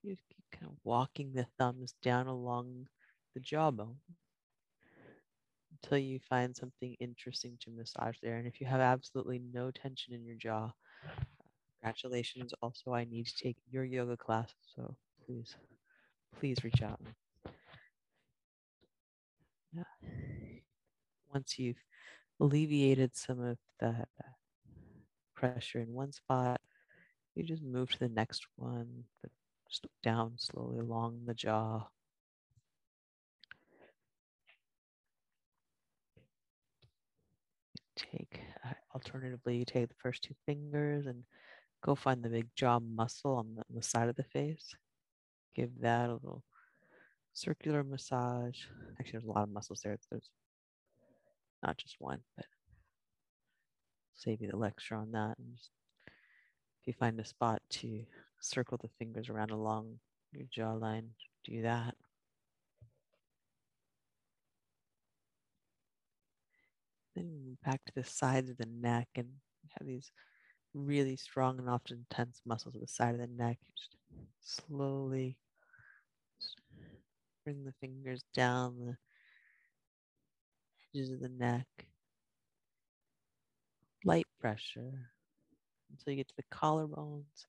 you 0.01 0.15
keep 0.29 0.43
kind 0.51 0.71
of 0.71 0.77
walking 0.83 1.33
the 1.33 1.45
thumbs 1.59 1.93
down 2.01 2.25
along 2.25 2.87
the 3.35 3.39
jawbone 3.39 3.97
until 5.71 5.99
you 5.99 6.19
find 6.27 6.55
something 6.55 6.95
interesting 6.99 7.55
to 7.59 7.69
massage 7.69 8.17
there. 8.23 8.37
And 8.37 8.47
if 8.47 8.59
you 8.59 8.65
have 8.65 8.79
absolutely 8.79 9.39
no 9.53 9.69
tension 9.69 10.15
in 10.15 10.25
your 10.25 10.37
jaw, 10.37 10.71
congratulations. 11.81 12.53
Also, 12.61 12.93
I 12.93 13.05
need 13.05 13.27
to 13.27 13.35
take 13.35 13.57
your 13.71 13.83
yoga 13.83 14.17
class, 14.17 14.53
so 14.75 14.95
please, 15.25 15.55
please 16.39 16.63
reach 16.63 16.81
out. 16.81 16.99
Yeah. 19.75 19.83
Once 21.33 21.59
you've 21.59 21.83
alleviated 22.39 23.15
some 23.15 23.41
of 23.41 23.57
that 23.79 24.07
pressure 25.35 25.79
in 25.79 25.93
one 25.93 26.11
spot, 26.11 26.61
you 27.35 27.43
just 27.43 27.63
move 27.63 27.91
to 27.91 27.99
the 27.99 28.09
next 28.09 28.47
one, 28.55 29.03
just 29.69 29.85
down 30.01 30.33
slowly 30.37 30.79
along 30.79 31.21
the 31.25 31.33
jaw. 31.33 31.87
Take, 37.95 38.39
uh, 38.63 38.73
alternatively, 38.93 39.57
you 39.57 39.65
take 39.65 39.89
the 39.89 39.95
first 40.01 40.23
two 40.23 40.35
fingers 40.45 41.05
and 41.07 41.23
Go 41.83 41.95
find 41.95 42.23
the 42.23 42.29
big 42.29 42.47
jaw 42.55 42.79
muscle 42.79 43.35
on 43.35 43.55
the, 43.55 43.61
on 43.61 43.75
the 43.75 43.83
side 43.83 44.09
of 44.09 44.15
the 44.15 44.23
face. 44.23 44.75
Give 45.55 45.69
that 45.81 46.09
a 46.09 46.13
little 46.13 46.43
circular 47.33 47.83
massage. 47.83 48.57
Actually, 48.99 49.19
there's 49.19 49.23
a 49.25 49.31
lot 49.31 49.43
of 49.43 49.49
muscles 49.49 49.81
there. 49.83 49.97
There's 50.09 50.29
not 51.63 51.77
just 51.77 51.95
one, 51.99 52.19
but 52.35 52.45
save 54.15 54.41
you 54.41 54.49
the 54.49 54.57
lecture 54.57 54.95
on 54.95 55.11
that. 55.11 55.37
And 55.37 55.55
just, 55.55 55.69
if 56.81 56.87
you 56.87 56.93
find 56.93 57.19
a 57.19 57.25
spot 57.25 57.61
to 57.69 58.05
circle 58.41 58.77
the 58.81 58.89
fingers 58.99 59.29
around 59.29 59.51
along 59.51 59.99
your 60.33 60.45
jawline, 60.45 61.09
do 61.45 61.61
that. 61.61 61.95
Then 67.15 67.57
back 67.65 67.83
to 67.85 67.93
the 67.95 68.03
sides 68.03 68.49
of 68.49 68.57
the 68.57 68.67
neck 68.67 69.07
and 69.15 69.27
have 69.77 69.87
these 69.87 70.11
really 70.85 71.15
strong 71.15 71.59
and 71.59 71.69
often 71.69 72.05
tense 72.09 72.41
muscles 72.45 72.75
at 72.75 72.81
the 72.81 72.87
side 72.87 73.15
of 73.15 73.21
the 73.21 73.27
neck. 73.27 73.57
Just 73.75 73.95
slowly 74.41 75.37
bring 77.43 77.63
the 77.63 77.73
fingers 77.79 78.23
down 78.35 78.77
the 78.77 78.97
edges 80.93 81.11
of 81.11 81.19
the 81.19 81.29
neck. 81.29 81.67
Light 84.05 84.27
pressure 84.39 85.11
until 85.89 86.11
you 86.11 86.17
get 86.17 86.27
to 86.29 86.35
the 86.37 86.43
collarbones. 86.55 87.45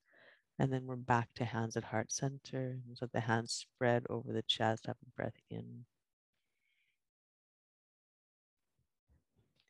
And 0.59 0.73
then 0.73 0.87
we're 0.87 0.97
back 0.97 1.29
to 1.37 1.45
hands 1.45 1.77
at 1.77 1.85
heart 1.85 2.11
center. 2.11 2.79
So 2.95 3.07
the 3.13 3.21
hands 3.21 3.53
spread 3.53 4.05
over 4.11 4.33
the 4.33 4.43
chest. 4.43 4.87
Have 4.87 4.97
a 5.07 5.11
breath 5.17 5.41
in. 5.51 5.85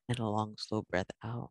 And 0.08 0.18
a 0.18 0.26
long, 0.26 0.54
slow 0.58 0.82
breath 0.82 1.10
out. 1.22 1.50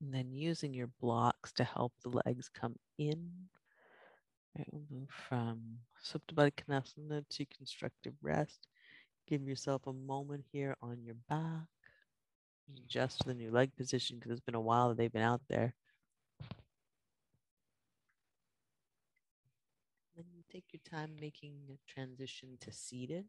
And 0.00 0.12
then 0.12 0.32
using 0.32 0.74
your 0.74 0.90
blocks 1.00 1.52
to 1.52 1.64
help 1.64 1.92
the 2.02 2.20
legs 2.26 2.50
come 2.52 2.76
in. 2.98 3.30
Right, 4.56 4.66
we'll 4.70 4.82
move 4.90 5.10
from 5.28 5.60
Supta 6.04 6.34
Baddha 6.34 6.52
Konasana 6.52 7.24
to 7.28 7.46
constructive 7.46 8.14
rest. 8.22 8.68
Give 9.26 9.42
yourself 9.42 9.86
a 9.86 9.92
moment 9.92 10.44
here 10.52 10.76
on 10.82 11.02
your 11.02 11.16
back. 11.28 11.66
Adjust 12.76 13.24
the 13.24 13.34
new 13.34 13.50
leg 13.50 13.74
position 13.76 14.18
because 14.18 14.32
it's 14.32 14.40
been 14.40 14.54
a 14.54 14.60
while 14.60 14.88
that 14.88 14.98
they've 14.98 15.12
been 15.12 15.22
out 15.22 15.42
there. 15.48 15.74
Then 20.16 20.26
you 20.34 20.42
take 20.50 20.64
your 20.72 20.80
time 20.90 21.16
making 21.20 21.54
a 21.68 21.78
transition 21.92 22.56
to 22.60 22.72
seated. 22.72 23.26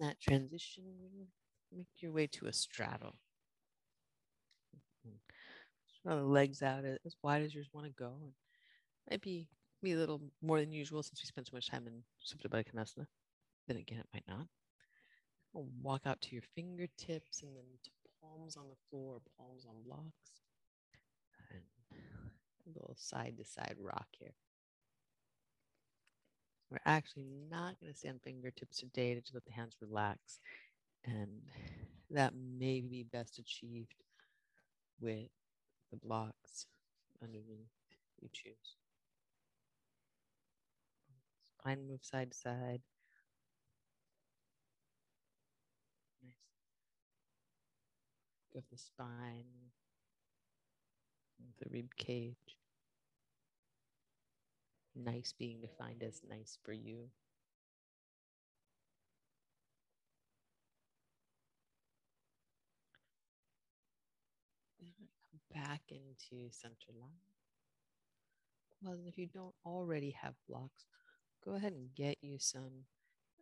That 0.00 0.18
transition, 0.20 0.84
make 1.76 1.88
your 1.98 2.12
way 2.12 2.26
to 2.28 2.46
a 2.46 2.52
straddle. 2.52 3.16
Straddle 5.98 6.22
the 6.22 6.28
legs 6.28 6.62
out 6.62 6.84
as 6.84 7.16
wide 7.22 7.42
as 7.42 7.54
yours 7.54 7.68
want 7.72 7.86
to 7.86 7.92
go. 7.92 8.14
And 8.14 8.32
might 9.10 9.22
be, 9.22 9.48
a 9.84 9.96
little 9.96 10.20
more 10.42 10.60
than 10.60 10.72
usual 10.72 11.02
since 11.02 11.20
we 11.22 11.26
spent 11.26 11.46
so 11.46 11.54
much 11.54 11.68
time 11.68 11.86
in 11.86 12.02
Supta 12.24 12.48
Baddha 12.48 12.64
Konasana. 12.64 13.06
Then 13.68 13.76
again, 13.76 13.98
it 13.98 14.06
might 14.14 14.28
not. 14.28 14.46
Walk 15.82 16.02
out 16.06 16.20
to 16.22 16.34
your 16.34 16.42
fingertips 16.54 17.42
and 17.42 17.54
then 17.54 17.64
to 17.84 17.90
palms 18.20 18.56
on 18.56 18.64
the 18.68 18.76
floor, 18.90 19.20
palms 19.38 19.66
on 19.66 19.74
blocks. 19.86 20.42
And 21.52 21.62
a 22.66 22.78
little 22.78 22.96
side 22.96 23.36
to 23.38 23.44
side 23.44 23.76
rock 23.78 24.06
here. 24.18 24.34
We're 26.70 26.78
actually 26.86 27.26
not 27.50 27.78
going 27.80 27.92
to 27.92 27.98
stand 27.98 28.20
fingertips 28.24 28.78
today 28.78 29.14
to 29.14 29.22
let 29.32 29.44
the 29.44 29.52
hands 29.52 29.76
relax. 29.80 30.40
And 31.06 31.42
that 32.10 32.32
may 32.34 32.80
be 32.80 33.04
best 33.04 33.38
achieved 33.38 33.94
with 35.00 35.28
the 35.90 35.96
blocks 35.96 36.66
underneath 37.22 37.68
you 38.20 38.28
choose. 38.32 38.76
Spine 41.60 41.86
move 41.88 42.04
side 42.04 42.30
to 42.30 42.36
side. 42.36 42.82
Nice. 46.22 46.32
Go 48.52 48.60
the 48.70 48.76
spine, 48.76 49.44
the 51.58 51.70
rib 51.70 51.94
cage. 51.96 52.58
Nice 54.94 55.34
being 55.36 55.60
defined 55.60 56.02
as 56.02 56.20
nice 56.28 56.58
for 56.62 56.72
you. 56.72 57.08
Back 65.54 65.80
into 65.88 66.50
center 66.50 66.92
line. 67.00 67.22
Well, 68.82 68.98
if 69.06 69.16
you 69.16 69.26
don't 69.26 69.54
already 69.64 70.14
have 70.20 70.34
blocks, 70.48 70.84
go 71.44 71.54
ahead 71.54 71.72
and 71.72 71.94
get 71.94 72.18
you 72.20 72.38
some. 72.38 72.84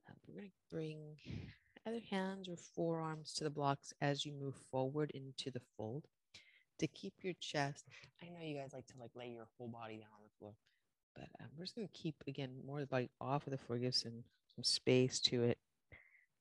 Uh, 0.08 0.12
we're 0.26 0.34
going 0.34 0.48
to 0.48 0.74
bring 0.76 0.98
either 1.86 2.00
hands 2.10 2.48
or 2.48 2.56
forearms 2.56 3.32
to 3.34 3.44
the 3.44 3.50
blocks 3.50 3.92
as 4.00 4.24
you 4.24 4.32
move 4.32 4.54
forward 4.70 5.10
into 5.14 5.50
the 5.50 5.62
fold 5.76 6.04
to 6.78 6.86
keep 6.86 7.14
your 7.22 7.34
chest. 7.40 7.84
I 8.22 8.26
know 8.26 8.44
you 8.44 8.56
guys 8.56 8.72
like 8.72 8.86
to 8.88 8.94
like 9.00 9.10
lay 9.16 9.28
your 9.28 9.46
whole 9.58 9.68
body 9.68 9.96
down 9.96 10.08
on 10.14 10.22
the 10.24 10.38
floor, 10.38 10.52
but 11.14 11.28
um, 11.40 11.48
we're 11.56 11.64
just 11.64 11.74
going 11.74 11.88
to 11.88 11.98
keep 11.98 12.16
again 12.28 12.50
more 12.66 12.78
of 12.78 12.82
the 12.82 12.94
body 12.94 13.10
off 13.20 13.46
of 13.46 13.52
the 13.52 13.58
floor, 13.58 13.78
give 13.78 13.94
some 13.94 14.24
some 14.54 14.64
space 14.64 15.20
to 15.20 15.42
it. 15.42 15.58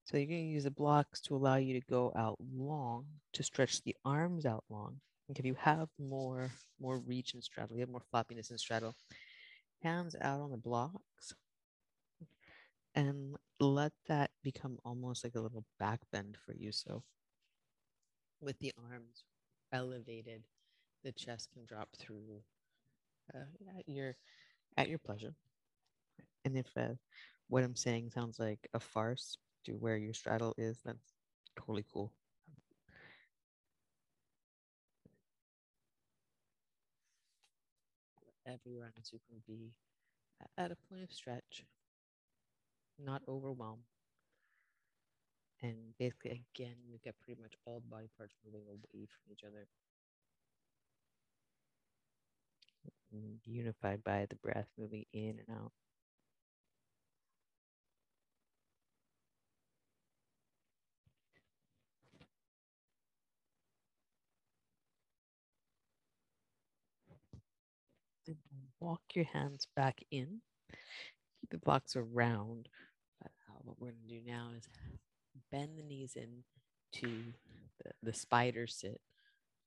So 0.04 0.18
you're 0.18 0.28
going 0.28 0.48
to 0.48 0.54
use 0.54 0.64
the 0.64 0.72
blocks 0.72 1.22
to 1.22 1.36
allow 1.36 1.56
you 1.56 1.80
to 1.80 1.86
go 1.88 2.12
out 2.16 2.38
long, 2.54 3.06
to 3.34 3.44
stretch 3.44 3.82
the 3.84 3.96
arms 4.04 4.46
out 4.46 4.64
long. 4.70 5.00
If 5.36 5.46
you 5.46 5.56
have 5.56 5.90
more 6.00 6.52
more 6.80 7.00
reach 7.00 7.34
and 7.34 7.44
straddle, 7.44 7.76
you 7.76 7.82
have 7.82 7.90
more 7.90 8.04
floppiness 8.14 8.52
in 8.52 8.58
straddle, 8.58 8.96
hands 9.82 10.16
out 10.22 10.42
on 10.42 10.52
the 10.52 10.58
blocks, 10.58 11.34
and 12.96 13.36
let 13.60 13.92
that 14.08 14.32
become 14.44 14.78
almost 14.84 15.24
like 15.24 15.36
a 15.36 15.40
little 15.42 15.66
back 15.80 16.00
bend 16.12 16.38
for 16.46 16.54
you. 16.54 16.72
So 16.72 17.04
with 18.42 18.60
the 18.60 18.74
arms 18.92 19.24
elevated, 19.72 20.44
the 21.04 21.12
chest 21.12 21.50
can 21.54 21.66
drop 21.66 21.90
through 21.98 22.42
uh, 23.34 23.46
at 23.78 23.88
your 23.88 24.16
at 24.78 24.90
your 24.90 25.00
pleasure. 25.00 25.36
And 26.46 26.58
if 26.58 26.68
uh, 26.78 26.96
what 27.48 27.64
I'm 27.64 27.76
saying 27.76 28.12
sounds 28.12 28.40
like 28.40 28.68
a 28.74 28.80
farce 28.80 29.38
to 29.66 29.74
where 29.74 29.98
your 29.98 30.14
straddle 30.14 30.54
is, 30.58 30.80
that's 30.86 31.14
totally 31.58 31.86
cool. 31.92 32.12
Everyone 38.46 38.92
so 39.02 39.16
you 39.16 39.20
can 39.28 39.42
be 39.48 39.74
at 40.58 40.72
a 40.72 40.78
point 40.90 41.04
of 41.04 41.12
stretch, 41.14 41.66
not 42.98 43.22
overwhelmed. 43.28 43.84
And 45.62 45.96
basically, 45.98 46.44
again, 46.54 46.76
you 46.90 46.98
get 47.04 47.18
pretty 47.22 47.42
much 47.42 47.54
all 47.66 47.80
the 47.80 47.88
body 47.88 48.10
parts 48.18 48.34
moving 48.44 48.64
away 48.68 49.06
from 49.08 49.32
each 49.32 49.44
other. 49.46 49.68
unified 53.46 54.04
by 54.04 54.26
the 54.30 54.36
breath 54.38 54.68
moving 54.78 55.06
in 55.14 55.40
and 55.48 55.58
out. 55.58 55.72
And 68.28 68.71
walk 68.82 69.02
your 69.14 69.26
hands 69.26 69.68
back 69.76 70.04
in. 70.12 70.42
Keep 71.40 71.52
the 71.52 71.58
blocks 71.58 71.96
around. 71.96 72.68
But 73.22 73.32
uh, 73.50 73.60
what 73.64 73.80
we're 73.80 73.92
going 73.92 74.02
to 74.08 74.16
do 74.16 74.22
now 74.26 74.50
is 74.58 74.68
bend 75.52 75.78
the 75.78 75.84
knees 75.84 76.18
in 76.18 76.44
to 77.00 77.24
the, 77.84 77.92
the 78.04 78.14
spider 78.14 78.68
sit. 78.68 79.00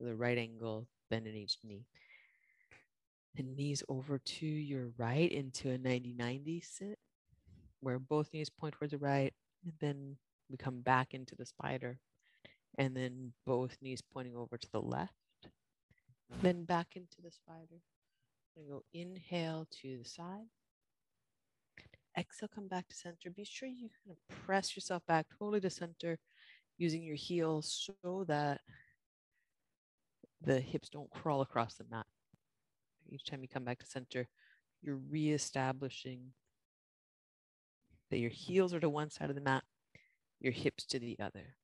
The 0.00 0.14
right 0.14 0.36
angle, 0.36 0.86
bend 1.08 1.26
in 1.26 1.34
each 1.34 1.56
knee 1.64 1.86
and 3.36 3.56
knees 3.56 3.82
over 3.88 4.18
to 4.18 4.46
your 4.46 4.88
right 4.96 5.30
into 5.30 5.70
a 5.70 5.78
90 5.78 6.14
90 6.16 6.60
sit 6.60 6.98
where 7.80 7.98
both 7.98 8.32
knees 8.32 8.50
point 8.50 8.74
towards 8.74 8.92
the 8.92 8.98
right 8.98 9.32
and 9.64 9.72
then 9.80 10.16
we 10.50 10.56
come 10.56 10.80
back 10.80 11.14
into 11.14 11.34
the 11.34 11.46
spider 11.46 11.98
and 12.78 12.96
then 12.96 13.32
both 13.46 13.76
knees 13.80 14.02
pointing 14.12 14.36
over 14.36 14.56
to 14.56 14.68
the 14.72 14.80
left 14.80 15.12
then 16.42 16.64
back 16.64 16.88
into 16.94 17.16
the 17.22 17.30
spider 17.30 17.80
and 18.56 18.68
go 18.68 18.82
inhale 18.92 19.66
to 19.82 19.98
the 19.98 20.04
side. 20.04 20.46
Exhale 22.16 22.48
come 22.54 22.68
back 22.68 22.88
to 22.88 22.94
center. 22.94 23.30
Be 23.34 23.44
sure 23.44 23.68
you 23.68 23.88
kind 23.88 24.16
of 24.16 24.36
press 24.46 24.76
yourself 24.76 25.02
back 25.06 25.26
totally 25.38 25.60
to 25.60 25.70
center 25.70 26.18
using 26.78 27.02
your 27.02 27.16
heels 27.16 27.90
so 28.02 28.24
that 28.28 28.60
the 30.42 30.60
hips 30.60 30.88
don't 30.88 31.10
crawl 31.10 31.40
across 31.40 31.74
the 31.74 31.84
mat. 31.90 32.06
Each 33.08 33.24
time 33.24 33.42
you 33.42 33.48
come 33.48 33.64
back 33.64 33.78
to 33.80 33.86
center, 33.86 34.28
you're 34.82 35.00
reestablishing 35.10 36.32
that 38.10 38.18
your 38.18 38.30
heels 38.30 38.74
are 38.74 38.80
to 38.80 38.88
one 38.88 39.10
side 39.10 39.30
of 39.30 39.36
the 39.36 39.42
mat, 39.42 39.64
your 40.40 40.52
hips 40.52 40.84
to 40.86 40.98
the 40.98 41.16
other. 41.20 41.56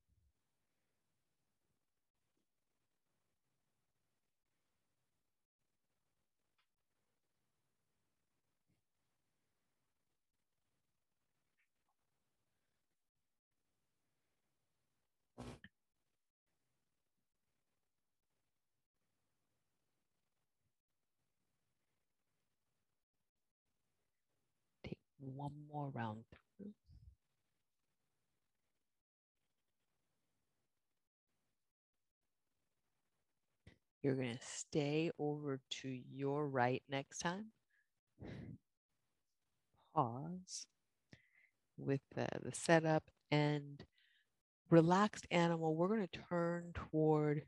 One 25.41 25.51
more 25.73 25.89
round 25.95 26.23
through. 26.29 26.69
You're 34.03 34.15
going 34.15 34.35
to 34.37 34.45
stay 34.45 35.09
over 35.17 35.59
to 35.81 35.99
your 36.13 36.47
right 36.47 36.83
next 36.87 37.19
time. 37.19 37.45
Pause 39.95 40.67
with 41.75 42.01
the, 42.15 42.27
the 42.43 42.53
setup 42.53 43.03
and 43.31 43.83
relaxed 44.69 45.25
animal. 45.31 45.75
We're 45.75 45.87
going 45.87 46.07
to 46.07 46.19
turn 46.29 46.71
toward 46.75 47.43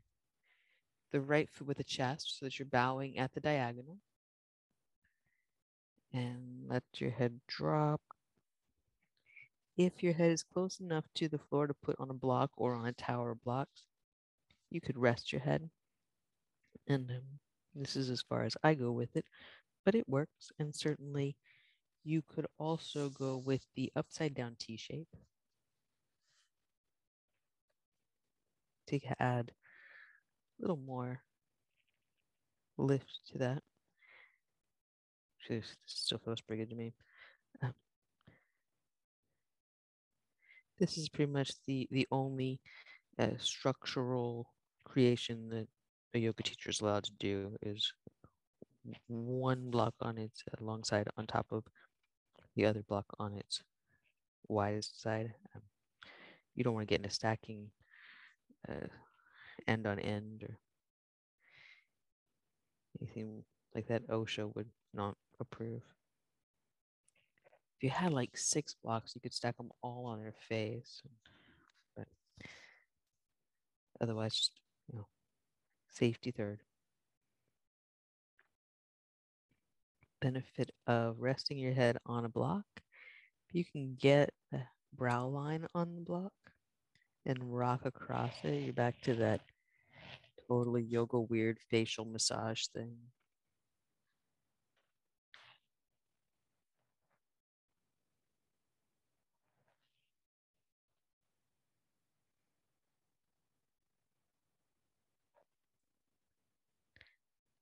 the 1.12 1.20
right 1.20 1.48
foot 1.48 1.68
with 1.68 1.76
the 1.76 1.84
chest 1.84 2.38
so 2.38 2.46
that 2.46 2.58
you're 2.58 2.66
bowing 2.66 3.18
at 3.18 3.34
the 3.34 3.40
diagonal. 3.40 3.98
And 6.14 6.66
let 6.68 6.84
your 6.96 7.10
head 7.10 7.40
drop. 7.46 8.00
If 9.76 10.02
your 10.02 10.14
head 10.14 10.30
is 10.30 10.42
close 10.42 10.80
enough 10.80 11.04
to 11.16 11.28
the 11.28 11.38
floor 11.38 11.66
to 11.66 11.74
put 11.74 11.96
on 11.98 12.08
a 12.08 12.14
block 12.14 12.50
or 12.56 12.74
on 12.74 12.86
a 12.86 12.92
tower 12.92 13.32
of 13.32 13.44
blocks, 13.44 13.84
you 14.70 14.80
could 14.80 14.96
rest 14.96 15.32
your 15.32 15.42
head 15.42 15.68
and 16.86 17.10
um, 17.10 17.22
this 17.74 17.96
is 17.96 18.10
as 18.10 18.22
far 18.22 18.44
as 18.44 18.56
I 18.62 18.74
go 18.74 18.92
with 18.92 19.16
it, 19.16 19.24
but 19.84 19.94
it 19.94 20.08
works. 20.08 20.50
And 20.58 20.74
certainly 20.74 21.36
you 22.04 22.22
could 22.22 22.46
also 22.58 23.08
go 23.10 23.36
with 23.36 23.64
the 23.74 23.90
upside 23.96 24.34
down 24.34 24.56
T 24.58 24.76
shape 24.76 25.08
to 28.88 29.00
add 29.18 29.52
a 30.58 30.62
little 30.62 30.76
more 30.76 31.22
lift 32.76 33.20
to 33.32 33.38
that. 33.38 33.62
This 35.48 35.76
still 35.86 36.18
feels 36.18 36.40
pretty 36.40 36.62
good 36.62 36.70
to 36.70 36.76
me. 36.76 36.92
This 40.76 40.98
is 40.98 41.08
pretty 41.08 41.30
much 41.30 41.52
the 41.66 41.86
the 41.92 42.06
only 42.10 42.60
uh, 43.16 43.38
structural 43.38 44.50
creation 44.84 45.48
that 45.50 45.68
a 46.14 46.18
yoga 46.18 46.42
teacher 46.42 46.70
is 46.70 46.80
allowed 46.80 47.04
to 47.04 47.12
do 47.20 47.56
is 47.62 47.92
one 49.06 49.70
block 49.70 49.94
on 50.00 50.18
its 50.18 50.42
long 50.60 50.82
side 50.84 51.08
on 51.16 51.26
top 51.26 51.46
of 51.52 51.64
the 52.56 52.66
other 52.66 52.82
block 52.82 53.06
on 53.18 53.34
its 53.34 53.62
widest 54.48 55.00
side. 55.00 55.32
Um, 55.54 55.62
you 56.54 56.64
don't 56.64 56.74
want 56.74 56.88
to 56.88 56.92
get 56.92 57.00
into 57.00 57.14
stacking 57.14 57.70
uh, 58.68 58.88
end 59.66 59.86
on 59.86 59.98
end 59.98 60.42
or 60.42 60.58
anything 63.00 63.44
like 63.74 63.88
that. 63.88 64.08
OSHA 64.08 64.54
would 64.54 64.70
not 64.92 65.16
approve. 65.40 65.82
If 67.76 67.82
you 67.82 67.90
had 67.90 68.12
like 68.12 68.36
six 68.36 68.74
blocks, 68.82 69.12
you 69.14 69.20
could 69.20 69.34
stack 69.34 69.56
them 69.56 69.70
all 69.82 70.06
on 70.06 70.20
their 70.20 70.34
face. 70.48 71.02
But 71.96 72.06
otherwise, 74.00 74.34
just 74.34 74.52
you 74.90 74.98
know, 74.98 75.06
Safety 75.94 76.32
third. 76.32 76.58
Benefit 80.20 80.72
of 80.88 81.20
resting 81.20 81.56
your 81.56 81.72
head 81.72 81.98
on 82.04 82.24
a 82.24 82.28
block. 82.28 82.64
If 83.48 83.54
you 83.54 83.64
can 83.64 83.96
get 84.00 84.30
the 84.50 84.62
brow 84.92 85.26
line 85.28 85.68
on 85.72 85.94
the 85.94 86.00
block 86.00 86.32
and 87.26 87.38
rock 87.56 87.82
across 87.84 88.32
it, 88.42 88.64
you're 88.64 88.72
back 88.72 89.00
to 89.02 89.14
that 89.14 89.42
totally 90.48 90.82
yoga 90.82 91.20
weird 91.20 91.58
facial 91.70 92.04
massage 92.04 92.66
thing. 92.74 92.96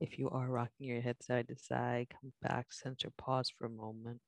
If 0.02 0.18
you 0.18 0.28
are 0.28 0.48
rocking 0.50 0.86
your 0.86 1.00
head 1.00 1.22
side 1.22 1.48
to 1.48 1.56
side, 1.56 2.08
come 2.10 2.34
back, 2.42 2.74
center, 2.74 3.08
pause 3.08 3.48
for 3.48 3.64
a 3.64 3.70
moment. 3.70 4.20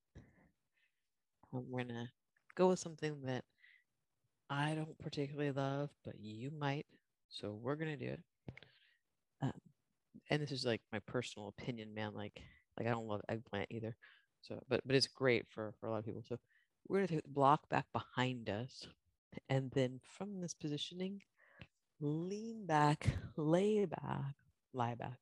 And 1.52 1.68
we're 1.68 1.84
gonna 1.84 2.10
go 2.54 2.68
with 2.68 2.78
something 2.78 3.20
that 3.22 3.44
I 4.50 4.74
don't 4.74 4.98
particularly 4.98 5.52
love, 5.52 5.90
but 6.04 6.18
you 6.20 6.50
might. 6.50 6.86
So 7.30 7.52
we're 7.52 7.76
gonna 7.76 7.96
do 7.96 8.08
it. 8.08 8.20
Um, 9.42 9.52
and 10.30 10.42
this 10.42 10.52
is 10.52 10.64
like 10.64 10.80
my 10.92 11.00
personal 11.00 11.48
opinion, 11.48 11.94
man. 11.94 12.14
Like, 12.14 12.40
like 12.78 12.86
I 12.88 12.90
don't 12.90 13.08
love 13.08 13.22
eggplant 13.28 13.68
either. 13.70 13.96
So, 14.42 14.62
but 14.68 14.80
but 14.86 14.96
it's 14.96 15.06
great 15.06 15.46
for 15.48 15.74
for 15.80 15.86
a 15.86 15.90
lot 15.90 15.98
of 15.98 16.04
people. 16.04 16.22
So 16.26 16.38
we're 16.88 16.98
gonna 16.98 17.08
take 17.08 17.22
the 17.22 17.28
block 17.28 17.68
back 17.68 17.86
behind 17.92 18.48
us, 18.48 18.86
and 19.48 19.70
then 19.72 20.00
from 20.16 20.40
this 20.40 20.54
positioning, 20.54 21.20
lean 22.00 22.66
back, 22.66 23.08
lay 23.36 23.84
back, 23.84 24.34
lie 24.72 24.94
back. 24.94 25.18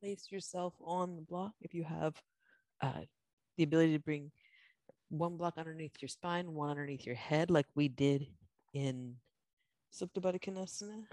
Place 0.00 0.28
yourself 0.30 0.72
on 0.82 1.16
the 1.16 1.22
block 1.22 1.52
if 1.60 1.74
you 1.74 1.84
have 1.84 2.14
uh, 2.80 3.02
the 3.58 3.64
ability 3.64 3.92
to 3.92 4.02
bring 4.02 4.30
one 5.10 5.36
block 5.36 5.54
underneath 5.58 5.92
your 6.00 6.08
spine, 6.08 6.54
one 6.54 6.70
underneath 6.70 7.04
your 7.04 7.16
head, 7.16 7.50
like 7.50 7.66
we 7.74 7.88
did 7.88 8.26
in 8.72 9.16
Supta 9.92 10.20
Baddha 10.20 10.40
Konasana. 10.40 11.04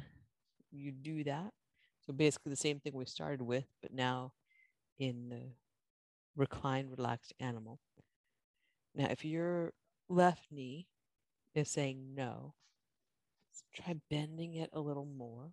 You 0.72 0.92
do 0.94 1.24
that. 1.26 1.52
So 2.06 2.14
basically 2.14 2.52
the 2.52 2.56
same 2.56 2.80
thing 2.80 2.94
we 2.94 3.06
started 3.06 3.42
with, 3.42 3.66
but 3.82 3.94
now 3.94 4.32
in 5.00 5.30
the 5.30 5.42
reclined, 6.36 6.92
relaxed 6.96 7.34
animal. 7.40 7.80
Now, 8.96 9.08
if 9.10 9.26
your 9.26 9.74
left 10.10 10.48
knee 10.52 10.88
is 11.54 11.70
saying 11.70 12.16
no, 12.16 12.54
try 13.74 13.96
bending 14.10 14.56
it 14.56 14.70
a 14.74 14.80
little 14.80 15.06
more. 15.06 15.52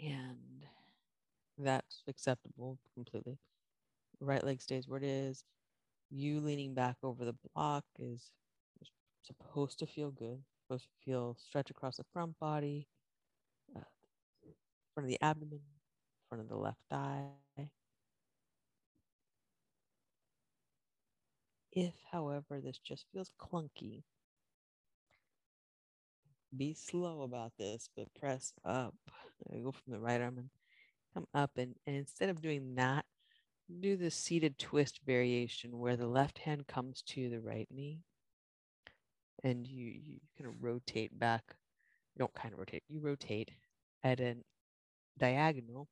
And 0.00 0.66
that's 1.58 2.02
acceptable 2.08 2.78
completely. 2.94 3.38
Right 4.20 4.44
leg 4.44 4.60
stays 4.60 4.88
where 4.88 4.98
it 4.98 5.04
is. 5.04 5.44
You 6.10 6.40
leaning 6.40 6.74
back 6.74 6.96
over 7.02 7.24
the 7.24 7.34
block 7.54 7.84
is 7.98 8.30
supposed 9.22 9.78
to 9.78 9.86
feel 9.86 10.10
good, 10.10 10.42
supposed 10.66 10.84
to 10.84 11.04
feel 11.04 11.36
stretch 11.38 11.70
across 11.70 11.96
the 11.96 12.04
front 12.12 12.38
body, 12.38 12.88
uh, 13.76 13.80
front 14.94 15.06
of 15.06 15.08
the 15.08 15.22
abdomen, 15.22 15.60
front 16.32 16.40
of 16.40 16.48
the 16.48 16.56
left 16.56 16.90
eye. 16.90 17.24
If, 21.70 21.92
however, 22.10 22.58
this 22.58 22.78
just 22.78 23.04
feels 23.12 23.30
clunky, 23.38 24.04
be 26.56 26.72
slow 26.72 27.20
about 27.20 27.52
this, 27.58 27.90
but 27.94 28.14
press 28.14 28.54
up. 28.64 28.94
Go 29.50 29.72
from 29.72 29.92
the 29.92 30.00
right 30.00 30.22
arm 30.22 30.38
and 30.38 30.48
come 31.12 31.26
up. 31.34 31.50
And, 31.58 31.74
and 31.86 31.96
instead 31.96 32.30
of 32.30 32.40
doing 32.40 32.76
that, 32.76 33.04
do 33.80 33.98
the 33.98 34.10
seated 34.10 34.58
twist 34.58 35.00
variation 35.04 35.78
where 35.78 35.96
the 35.96 36.06
left 36.06 36.38
hand 36.38 36.66
comes 36.66 37.02
to 37.08 37.28
the 37.28 37.40
right 37.40 37.68
knee 37.70 38.00
and 39.44 39.66
you, 39.66 39.84
you 39.86 40.20
kind 40.38 40.48
of 40.48 40.62
rotate 40.62 41.18
back. 41.18 41.56
You 42.14 42.20
don't 42.20 42.34
kind 42.34 42.54
of 42.54 42.58
rotate, 42.58 42.84
you 42.88 43.00
rotate 43.00 43.50
at 44.02 44.18
an 44.20 44.44
diagonal 45.18 45.88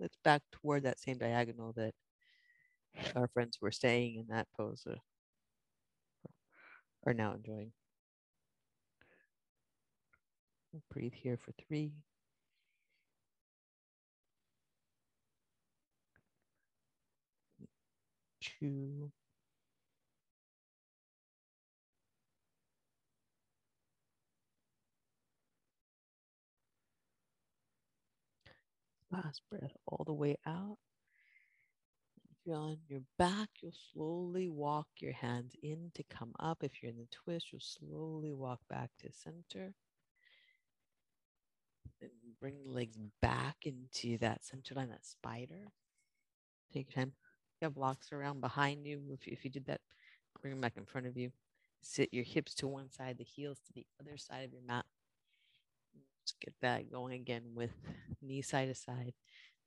let's 0.00 0.16
back 0.24 0.42
toward 0.52 0.84
that 0.84 1.00
same 1.00 1.18
diagonal 1.18 1.72
that 1.74 1.94
our 3.16 3.28
friends 3.28 3.58
were 3.60 3.70
staying 3.70 4.16
in 4.16 4.26
that 4.28 4.46
pose 4.56 4.84
uh, 4.88 4.96
are 7.06 7.14
now 7.14 7.34
enjoying. 7.34 7.72
Breathe 10.90 11.14
here 11.14 11.36
for 11.36 11.52
three. 11.52 11.92
Two. 18.40 19.10
Last 29.10 29.42
breath 29.50 29.76
all 29.86 30.04
the 30.04 30.12
way 30.12 30.36
out. 30.46 30.78
If 32.30 32.36
you're 32.44 32.56
on 32.56 32.78
your 32.88 33.00
back, 33.18 33.48
you'll 33.62 33.72
slowly 33.92 34.48
walk 34.48 34.86
your 34.98 35.12
hands 35.12 35.54
in 35.62 35.90
to 35.94 36.02
come 36.04 36.32
up. 36.38 36.58
If 36.62 36.82
you're 36.82 36.92
in 36.92 36.98
the 36.98 37.08
twist, 37.10 37.46
you'll 37.52 37.60
slowly 37.60 38.32
walk 38.32 38.60
back 38.68 38.90
to 39.00 39.12
center. 39.12 39.74
And 42.00 42.10
bring 42.40 42.54
the 42.64 42.70
legs 42.70 42.96
back 43.20 43.56
into 43.64 44.18
that 44.18 44.44
center 44.44 44.74
line, 44.74 44.90
that 44.90 45.04
spider. 45.04 45.72
Take 46.72 46.94
your 46.94 47.04
time. 47.04 47.14
You 47.60 47.66
have 47.66 47.74
blocks 47.74 48.12
around 48.12 48.40
behind 48.40 48.86
you. 48.86 49.00
If 49.10 49.26
you, 49.26 49.32
if 49.32 49.44
you 49.44 49.50
did 49.50 49.66
that 49.66 49.80
Bring 50.40 50.52
them 50.52 50.60
back 50.60 50.76
in 50.76 50.84
front 50.84 51.06
of 51.06 51.16
you. 51.16 51.32
Sit 51.82 52.12
your 52.12 52.24
hips 52.24 52.54
to 52.56 52.68
one 52.68 52.90
side, 52.90 53.18
the 53.18 53.24
heels 53.24 53.58
to 53.66 53.72
the 53.72 53.86
other 54.00 54.16
side 54.16 54.44
of 54.44 54.52
your 54.52 54.62
mat. 54.62 54.84
Just 56.28 56.40
get 56.40 56.52
that 56.60 56.92
going 56.92 57.14
again 57.14 57.54
with 57.54 57.70
knee 58.20 58.42
side 58.42 58.68
to 58.68 58.74
side. 58.74 59.14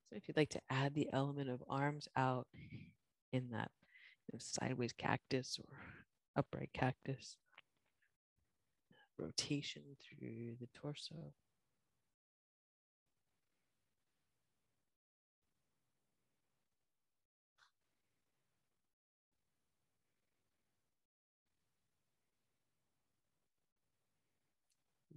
So 0.07 0.15
if 0.15 0.27
you'd 0.27 0.37
like 0.37 0.51
to 0.51 0.61
add 0.69 0.93
the 0.93 1.09
element 1.11 1.49
of 1.49 1.63
arms 1.67 2.07
out 2.15 2.45
in 3.33 3.49
that 3.49 3.71
you 4.27 4.33
know, 4.33 4.39
sideways 4.39 4.93
cactus 4.93 5.57
or 5.59 5.75
upright 6.35 6.69
cactus, 6.71 7.37
rotation 9.17 9.81
through 10.03 10.57
the 10.59 10.67
torso. 10.79 11.33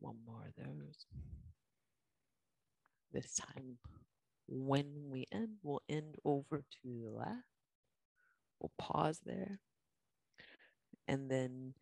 One 0.00 0.16
more 0.26 0.46
of 0.46 0.64
those. 0.64 1.04
This 3.14 3.36
time, 3.36 3.78
when 4.48 5.08
we 5.08 5.28
end, 5.30 5.50
we'll 5.62 5.82
end 5.88 6.16
over 6.24 6.58
to 6.58 6.82
the 6.82 7.10
left. 7.10 7.46
We'll 8.58 8.72
pause 8.76 9.20
there. 9.24 9.60
And 11.06 11.30
then 11.30 11.74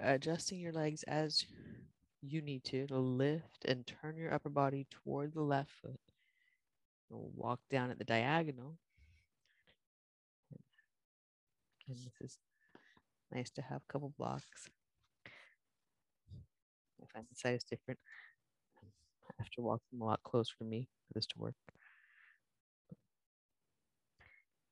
adjusting 0.00 0.60
your 0.60 0.72
legs 0.72 1.02
as 1.02 1.44
you 2.22 2.40
need 2.40 2.64
to 2.64 2.86
to 2.86 2.96
lift 2.96 3.66
and 3.66 3.86
turn 3.86 4.16
your 4.16 4.32
upper 4.32 4.48
body 4.48 4.86
toward 4.90 5.34
the 5.34 5.42
left 5.42 5.72
foot. 5.82 6.00
We'll 7.10 7.30
walk 7.36 7.60
down 7.70 7.90
at 7.90 7.98
the 7.98 8.04
diagonal. 8.04 8.78
And 11.86 11.98
this 11.98 12.14
is 12.22 12.38
nice 13.30 13.50
to 13.50 13.62
have 13.62 13.82
a 13.82 13.92
couple 13.92 14.14
blocks. 14.16 14.70
If 15.26 15.30
I 17.02 17.06
find 17.12 17.26
the 17.30 17.36
size 17.36 17.62
different. 17.62 18.00
I 19.30 19.34
have 19.38 19.50
to 19.50 19.62
walk 19.62 19.80
them 19.90 20.02
a 20.02 20.04
lot 20.06 20.22
closer 20.22 20.52
to 20.58 20.64
me 20.64 20.88
for 21.06 21.14
this 21.14 21.26
to 21.26 21.38
work. 21.38 21.54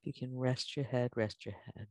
If 0.03 0.07
you 0.07 0.13
can 0.13 0.39
rest 0.39 0.77
your 0.77 0.87
head, 0.87 1.11
rest 1.15 1.45
your 1.45 1.57
head. 1.77 1.89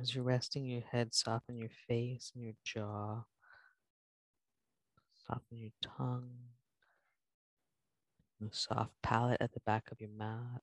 As 0.00 0.14
you're 0.14 0.24
resting 0.24 0.64
your 0.64 0.82
head, 0.90 1.14
soften 1.14 1.58
your 1.58 1.70
face 1.88 2.32
and 2.34 2.44
your 2.44 2.54
jaw. 2.64 3.24
Soften 5.26 5.58
your 5.58 5.72
tongue. 5.82 6.30
The 8.40 8.48
soft 8.52 8.92
palate 9.02 9.42
at 9.42 9.52
the 9.52 9.60
back 9.60 9.90
of 9.92 10.00
your 10.00 10.10
mouth. 10.16 10.62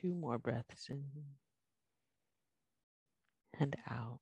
Two 0.00 0.14
more 0.14 0.38
breaths 0.38 0.88
in 0.90 1.02
and 3.58 3.74
out. 3.90 4.20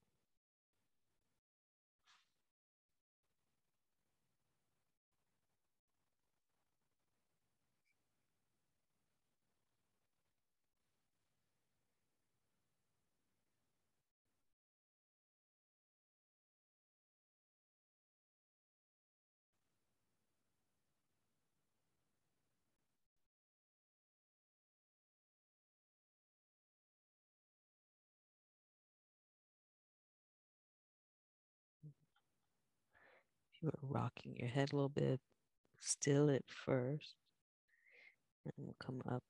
You 33.61 33.69
are 33.69 33.79
rocking 33.83 34.37
your 34.37 34.49
head 34.49 34.73
a 34.73 34.77
little 34.77 34.89
bit, 34.89 35.21
still 35.81 36.29
it 36.29 36.45
first. 36.47 37.17
And 38.45 38.53
we'll 38.59 38.77
come 38.79 39.03
up 39.11 39.25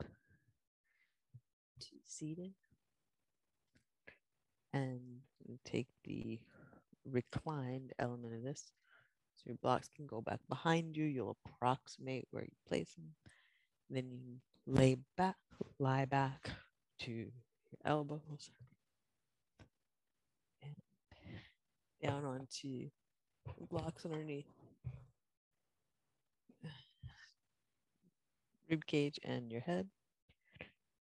to 1.81 1.87
seated. 2.05 2.53
And 4.73 5.21
take 5.65 5.89
the 6.05 6.39
reclined 7.05 7.93
element 7.99 8.35
of 8.35 8.43
this. 8.43 8.73
So 9.37 9.45
your 9.47 9.57
blocks 9.63 9.89
can 9.95 10.07
go 10.07 10.21
back 10.21 10.41
behind 10.49 10.97
you. 10.97 11.05
You'll 11.05 11.37
approximate 11.47 12.27
where 12.31 12.43
you 12.45 12.53
place 12.69 12.93
them. 12.95 13.15
Then 13.89 14.11
you 14.11 14.41
lay 14.67 14.97
back, 15.17 15.37
lie 15.79 16.05
back 16.05 16.51
to 17.01 17.11
your 17.13 17.31
elbows. 17.85 18.51
And 20.63 20.75
down 22.03 22.25
onto 22.25 22.69
blocks 23.71 24.05
underneath 24.05 24.47
rib 28.69 28.87
cage 28.87 29.19
and 29.23 29.51
your 29.51 29.61
head. 29.61 29.89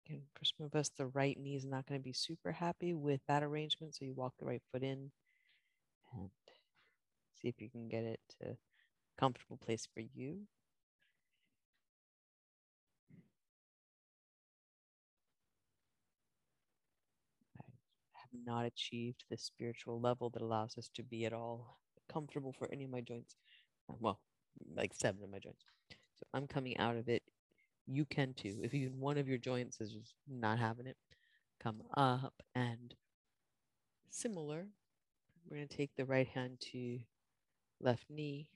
And 0.07 0.21
for 0.35 0.45
some 0.45 0.65
of 0.67 0.75
us, 0.75 0.89
the 0.89 1.07
right 1.07 1.37
knee 1.39 1.55
is 1.55 1.65
not 1.65 1.87
going 1.87 1.99
to 1.99 2.03
be 2.03 2.13
super 2.13 2.51
happy 2.51 2.93
with 2.93 3.21
that 3.27 3.41
arrangement, 3.43 3.95
so 3.95 4.05
you 4.05 4.13
walk 4.13 4.33
the 4.37 4.45
right 4.45 4.61
foot 4.71 4.83
in 4.83 5.11
and 6.13 6.29
see 7.41 7.47
if 7.47 7.59
you 7.59 7.69
can 7.69 7.87
get 7.87 8.03
it 8.03 8.19
to 8.39 8.49
a 8.51 8.57
comfortable 9.17 9.57
place 9.57 9.87
for 9.91 10.01
you. 10.01 10.41
I 17.59 18.19
have 18.21 18.45
not 18.45 18.65
achieved 18.65 19.23
the 19.29 19.37
spiritual 19.37 19.99
level 19.99 20.29
that 20.29 20.41
allows 20.43 20.77
us 20.77 20.89
to 20.93 21.03
be 21.03 21.25
at 21.25 21.33
all 21.33 21.79
comfortable 22.11 22.53
for 22.57 22.69
any 22.71 22.85
of 22.85 22.91
my 22.91 23.01
joints. 23.01 23.35
Well, 23.87 24.19
like 24.75 24.93
seven 24.93 25.23
of 25.23 25.29
my 25.29 25.39
joints. 25.39 25.63
So 26.15 26.25
I'm 26.33 26.47
coming 26.47 26.77
out 26.77 26.95
of 26.95 27.09
it. 27.09 27.23
You 27.87 28.05
can 28.05 28.33
too. 28.33 28.59
If 28.63 28.73
even 28.73 28.99
one 28.99 29.17
of 29.17 29.27
your 29.27 29.37
joints 29.37 29.79
is 29.81 29.91
just 29.91 30.15
not 30.27 30.59
having 30.59 30.87
it, 30.87 30.97
come 31.61 31.83
up 31.95 32.33
and 32.55 32.95
similar. 34.09 34.67
We're 35.47 35.57
going 35.57 35.67
to 35.67 35.77
take 35.77 35.91
the 35.95 36.05
right 36.05 36.27
hand 36.27 36.59
to 36.71 36.99
left 37.79 38.05
knee 38.09 38.47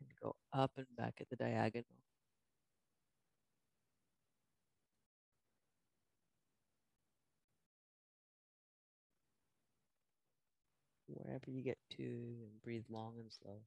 and 0.00 0.08
go 0.22 0.34
up 0.52 0.72
and 0.76 0.86
back 0.96 1.14
at 1.20 1.28
the 1.30 1.36
diagonal. 1.36 1.99
Wherever 11.30 11.50
you 11.50 11.62
get 11.62 11.78
to 11.96 12.02
and 12.02 12.62
breathe 12.64 12.84
long 12.90 13.14
and 13.20 13.32
slow. 13.32 13.60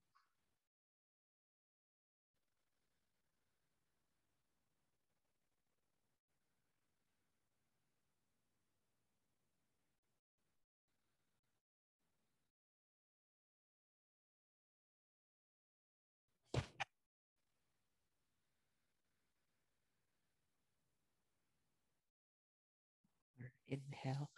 Inhale, 23.68 24.30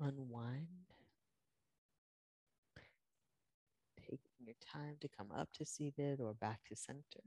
unwind. 0.00 0.68
taking 3.96 4.18
your 4.44 4.51
time 4.72 4.96
to 5.00 5.08
come 5.08 5.30
up 5.32 5.48
to 5.54 5.64
seated 5.64 6.20
or 6.20 6.34
back 6.34 6.60
to 6.68 6.76
center. 6.76 7.24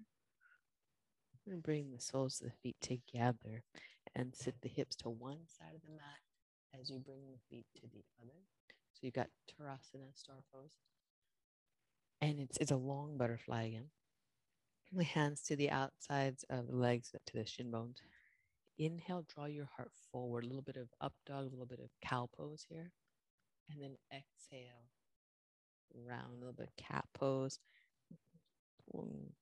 And 1.47 1.61
bring 1.61 1.91
the 1.91 2.01
soles 2.01 2.41
of 2.41 2.47
the 2.47 2.53
feet 2.63 2.77
together 2.81 3.63
and 4.15 4.35
sit 4.35 4.55
the 4.61 4.69
hips 4.69 4.95
to 4.97 5.09
one 5.09 5.45
side 5.47 5.75
of 5.75 5.81
the 5.81 5.91
mat 5.91 6.79
as 6.79 6.89
you 6.89 6.99
bring 6.99 7.21
the 7.31 7.37
feet 7.49 7.65
to 7.75 7.81
the 7.81 8.03
other. 8.21 8.33
So 8.93 8.99
you've 9.01 9.13
got 9.13 9.27
Tarasana 9.47 10.15
star 10.15 10.37
pose. 10.51 10.71
And 12.21 12.39
it's, 12.39 12.57
it's 12.59 12.71
a 12.71 12.77
long 12.77 13.17
butterfly 13.17 13.65
again. 13.65 13.89
The 14.91 15.03
hands 15.03 15.41
to 15.43 15.55
the 15.55 15.69
outsides 15.69 16.45
of 16.49 16.67
the 16.67 16.75
legs 16.75 17.11
to 17.11 17.37
the 17.37 17.45
shin 17.45 17.69
bones. 17.69 17.97
Inhale, 18.79 19.25
draw 19.33 19.45
your 19.45 19.69
heart 19.75 19.91
forward. 20.11 20.45
A 20.45 20.47
little 20.47 20.61
bit 20.61 20.77
of 20.77 20.87
up 20.99 21.13
dog, 21.25 21.45
a 21.45 21.49
little 21.49 21.65
bit 21.65 21.79
of 21.79 21.89
cow 22.01 22.27
pose 22.35 22.65
here. 22.69 22.91
And 23.69 23.81
then 23.81 23.97
exhale, 24.11 24.89
round 25.93 26.33
a 26.33 26.39
little 26.39 26.53
bit 26.53 26.69
cat 26.77 27.05
pose. 27.13 27.59
Pulling 28.91 29.33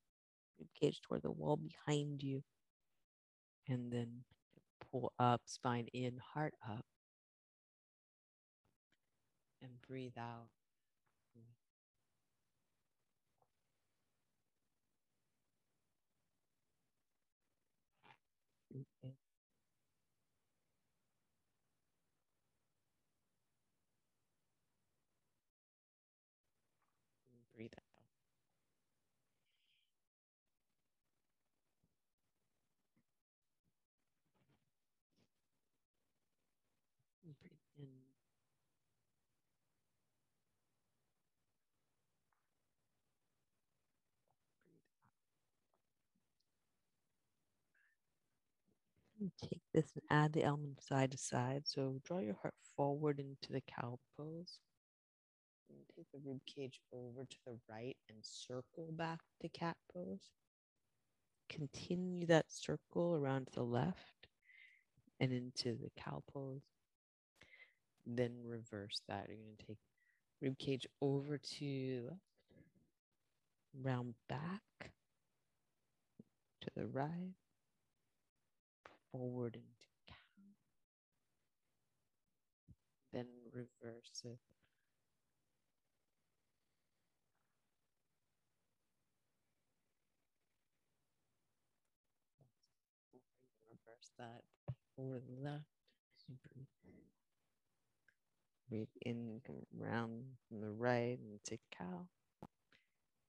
rib 0.59 0.69
cage 0.79 1.01
toward 1.01 1.21
the 1.23 1.31
wall 1.31 1.57
behind 1.57 2.23
you. 2.23 2.43
And 3.67 3.91
then 3.91 4.23
pull 4.91 5.13
up, 5.19 5.41
spine 5.45 5.87
in, 5.93 6.19
heart 6.33 6.53
up. 6.67 6.85
And 9.61 9.71
breathe 9.87 10.17
out. 10.17 10.49
Breathe 18.69 18.85
in. 19.03 19.13
and 27.31 27.53
breathe 27.53 27.73
out. 27.77 27.83
And 37.25 37.35
Breathe 37.41 37.51
in. 37.77 37.87
Breathe 44.65 44.81
out. 45.01 45.07
And 49.12 49.12
Take 49.41 49.61
this 49.73 49.91
and 49.95 50.03
add 50.09 50.33
the 50.33 50.43
element 50.43 50.81
side 50.81 51.11
to 51.11 51.17
side. 51.17 51.63
So 51.65 51.99
draw 52.03 52.19
your 52.19 52.37
heart 52.41 52.55
forward 52.75 53.19
into 53.19 53.51
the 53.51 53.61
cow 53.61 53.99
pose. 54.17 54.59
And 55.69 55.79
take 55.95 56.07
the 56.13 56.19
rib 56.25 56.39
cage 56.45 56.79
over 56.91 57.25
to 57.25 57.37
the 57.45 57.57
right 57.69 57.95
and 58.09 58.17
circle 58.21 58.89
back 58.91 59.19
to 59.41 59.49
cat 59.49 59.77
pose. 59.93 60.31
Continue 61.49 62.25
that 62.27 62.51
circle 62.51 63.15
around 63.15 63.47
to 63.47 63.53
the 63.53 63.63
left 63.63 64.27
and 65.19 65.31
into 65.31 65.75
the 65.75 65.89
cow 65.97 66.21
pose. 66.31 66.61
Then 68.05 68.31
reverse 68.43 69.01
that. 69.07 69.27
You're 69.29 69.37
going 69.37 69.57
to 69.59 69.65
take 69.65 69.77
rib 70.41 70.57
cage 70.57 70.85
over 71.01 71.37
to 71.37 71.65
left, 71.65 72.17
round 73.81 74.13
back 74.27 74.61
to 76.61 76.69
the 76.75 76.87
right, 76.87 77.33
forward 79.13 79.55
into 79.55 79.87
cow. 80.09 80.15
Then 83.13 83.27
reverse 83.53 84.23
it. 84.25 84.39
Reverse 93.69 94.11
that 94.17 94.43
the 94.97 95.21
left. 95.41 95.65
breathe. 98.69 98.87
In, 99.05 99.41
come 99.45 99.65
round 99.77 100.23
from 100.47 100.61
the 100.61 100.71
right 100.71 101.17
into 101.19 101.57
cow. 101.77 102.07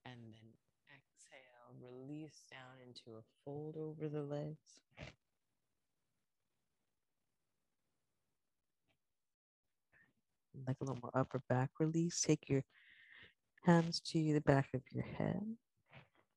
And 0.06 0.14
then 0.32 0.52
exhale, 0.96 1.74
release 1.80 2.42
down 2.50 2.80
into 2.86 3.18
a 3.18 3.22
fold 3.44 3.76
over 3.76 4.08
the 4.08 4.22
legs. 4.22 4.80
Like 10.66 10.76
a 10.80 10.84
little 10.84 11.00
more 11.02 11.10
upper 11.14 11.42
back 11.48 11.70
release. 11.80 12.20
Take 12.20 12.48
your 12.48 12.62
hands 13.64 14.00
to 14.00 14.32
the 14.32 14.40
back 14.40 14.68
of 14.74 14.82
your 14.92 15.04
head. 15.04 15.42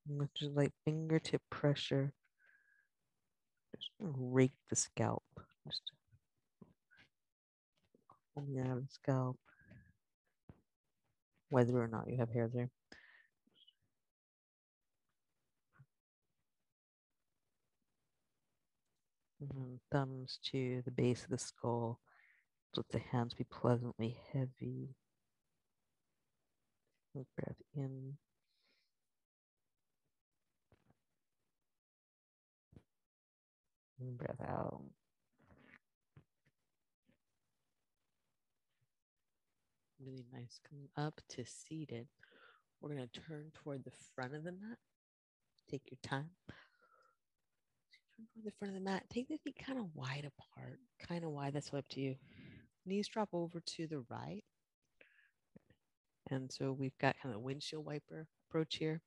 With 0.09 0.33
just 0.33 0.51
like 0.53 0.71
fingertip 0.85 1.41
pressure, 1.49 2.13
just 3.75 3.91
rake 3.99 4.53
the 4.69 4.75
scalp. 4.75 5.23
Just 5.67 5.91
coming 8.33 8.59
out 8.59 8.81
the 8.81 8.87
scalp, 8.89 9.37
whether 11.49 11.77
or 11.77 11.87
not 11.87 12.09
you 12.09 12.17
have 12.17 12.29
hair 12.29 12.49
there. 12.53 12.69
And 19.39 19.79
thumbs 19.91 20.39
to 20.51 20.81
the 20.85 20.91
base 20.91 21.23
of 21.23 21.29
the 21.29 21.37
skull. 21.37 21.99
Let 22.77 22.89
the 22.89 22.99
hands 22.99 23.33
be 23.33 23.43
pleasantly 23.43 24.17
heavy. 24.31 24.95
Breath 27.35 27.55
in. 27.75 28.13
Breath 33.99 34.39
out. 34.47 34.83
Really 39.99 40.25
nice. 40.31 40.59
Come 40.69 40.87
up 41.03 41.19
to 41.29 41.43
seated. 41.45 42.07
We're 42.79 42.93
going 42.93 43.09
to 43.11 43.19
turn 43.21 43.51
toward 43.55 43.83
the 43.83 43.91
front 44.13 44.35
of 44.35 44.43
the 44.43 44.51
mat. 44.51 44.77
Take 45.71 45.81
your 45.89 45.97
time. 46.03 46.29
Turn 48.15 48.27
toward 48.33 48.45
the 48.45 48.51
front 48.59 48.75
of 48.75 48.79
the 48.79 48.85
mat. 48.87 49.03
Take 49.09 49.29
the 49.29 49.37
feet 49.37 49.57
kind 49.65 49.79
of 49.79 49.85
wide 49.95 50.27
apart, 50.27 50.77
kind 51.07 51.23
of 51.23 51.31
wide. 51.31 51.53
That's 51.53 51.73
up 51.73 51.87
to 51.89 51.99
you. 51.99 52.15
Knees 52.87 53.07
drop 53.07 53.29
over 53.33 53.59
to 53.59 53.87
the 53.87 54.03
right. 54.09 54.43
And 56.31 56.51
so 56.51 56.71
we've 56.71 56.97
got 56.99 57.15
kind 57.21 57.33
of 57.35 57.41
a 57.41 57.43
windshield 57.43 57.85
wiper 57.85 58.27
approach 58.49 58.77
here. 58.77 59.01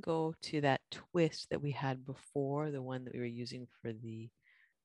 Go 0.00 0.34
to 0.42 0.60
that 0.62 0.80
twist 0.90 1.48
that 1.50 1.62
we 1.62 1.70
had 1.70 2.04
before, 2.04 2.70
the 2.70 2.82
one 2.82 3.04
that 3.04 3.14
we 3.14 3.20
were 3.20 3.26
using 3.26 3.66
for 3.80 3.92
the 3.92 4.28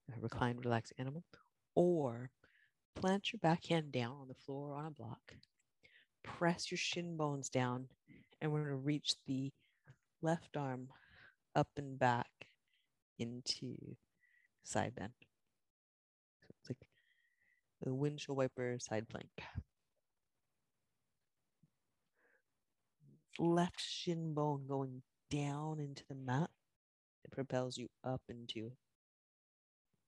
uh, 0.09 0.16
reclined 0.20 0.64
relaxed 0.64 0.93
animal, 0.99 1.24
or 1.74 2.30
plant 2.95 3.34
your 3.34 3.39
back 3.39 3.66
hand 3.66 3.91
down 3.91 4.18
on 4.22 4.28
the 4.28 4.36
floor 4.36 4.76
on 4.76 4.86
a 4.86 4.91
block. 4.91 5.36
Press 6.24 6.70
your 6.70 6.78
shin 6.78 7.18
bones 7.18 7.49
down, 7.49 7.88
and 8.41 8.51
we're 8.51 8.66
going 8.66 8.78
to 8.78 8.86
reach 8.86 9.16
the 9.26 9.51
left 10.22 10.55
arm 10.55 10.88
up 11.55 11.70
and 11.78 11.97
back 11.97 12.30
into 13.18 13.76
side 14.64 14.93
bend. 14.95 15.14
The 17.84 17.94
windshield 17.94 18.38
wiper 18.38 18.78
side 18.80 19.10
plank. 19.10 19.30
Left 23.40 23.82
shin 23.82 24.34
bone 24.34 24.66
going 24.68 25.02
down 25.32 25.80
into 25.80 26.04
the 26.08 26.16
mat. 26.16 26.52
It 27.26 27.32
propels 27.32 27.78
you 27.78 27.88
up 28.04 28.22
into. 28.30 28.72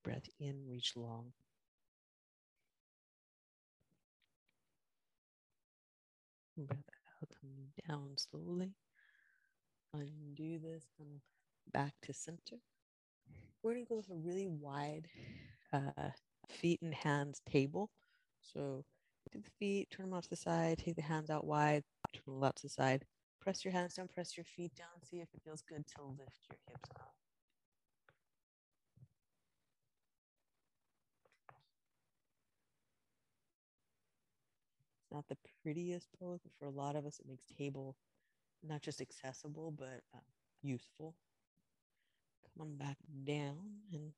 Breath 0.04 0.28
in, 0.40 0.68
reach 0.68 0.94
long. 0.96 1.32
Breath 6.58 6.90
out, 7.22 7.30
come 7.42 7.50
down 7.88 8.10
slowly. 8.18 8.74
Undo 9.96 10.60
this, 10.60 10.86
come 10.98 11.22
back 11.72 11.94
to 12.04 12.14
center. 12.14 12.58
We're 13.64 13.76
to 13.76 13.86
go 13.86 13.96
with 13.96 14.10
a 14.10 14.16
really 14.16 14.48
wide 14.48 15.08
uh, 15.72 16.10
feet 16.50 16.82
and 16.82 16.94
hands 16.94 17.42
table. 17.50 17.90
So 18.42 18.84
take 19.32 19.44
the 19.44 19.52
feet, 19.60 19.90
turn 19.90 20.08
them 20.08 20.16
out 20.16 20.24
to 20.24 20.30
the 20.30 20.36
side, 20.36 20.78
take 20.78 20.96
the 20.96 21.02
hands 21.02 21.30
out 21.30 21.46
wide, 21.46 21.84
turn 22.14 22.36
them 22.36 22.44
out 22.44 22.56
to 22.58 22.64
the 22.64 22.70
side. 22.70 23.06
Press 23.42 23.66
your 23.66 23.74
hands 23.74 23.96
down, 23.96 24.08
press 24.08 24.38
your 24.38 24.46
feet 24.46 24.74
down, 24.76 24.88
see 25.04 25.18
if 25.18 25.28
it 25.34 25.42
feels 25.44 25.62
good 25.62 25.86
to 25.88 26.04
lift 26.04 26.48
your 26.50 26.58
hips 26.70 26.90
up. 27.00 27.14
It's 35.02 35.12
not 35.12 35.28
the 35.28 35.38
prettiest 35.62 36.08
pose, 36.20 36.40
but 36.42 36.54
for 36.58 36.66
a 36.66 36.70
lot 36.70 36.96
of 36.96 37.06
us, 37.06 37.20
it 37.20 37.28
makes 37.28 37.46
table 37.58 37.98
not 38.64 38.82
just 38.82 39.02
accessible, 39.02 39.72
but 39.72 40.02
uh, 40.16 40.20
useful. 40.62 41.16
Come 42.58 42.68
on 42.68 42.76
back 42.78 42.98
down 43.26 43.58
and 43.92 44.14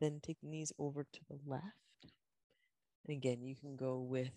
then 0.00 0.20
take 0.22 0.40
the 0.40 0.48
knees 0.48 0.72
over 0.78 1.04
to 1.04 1.20
the 1.28 1.38
left. 1.46 1.64
And 3.06 3.16
again, 3.16 3.42
you 3.42 3.56
can 3.56 3.76
go 3.76 3.98
with 3.98 4.30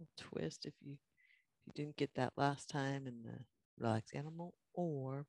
a 0.00 0.06
twist 0.16 0.66
if 0.66 0.74
you 0.82 0.92
if 0.92 1.66
you 1.66 1.72
didn't 1.74 1.96
get 1.96 2.14
that 2.16 2.32
last 2.36 2.68
time 2.68 3.06
in 3.06 3.22
the 3.22 3.38
relaxed 3.78 4.14
animal, 4.14 4.54
or 4.74 5.26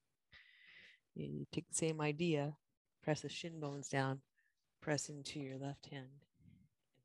you 1.15 1.45
take 1.51 1.69
the 1.69 1.76
same 1.76 2.01
idea, 2.01 2.57
press 3.01 3.21
the 3.21 3.30
shin 3.30 3.59
bones 3.61 3.88
down, 3.88 4.21
Press 4.86 5.09
into 5.09 5.39
your 5.39 5.57
left 5.57 5.88
hand 5.88 6.05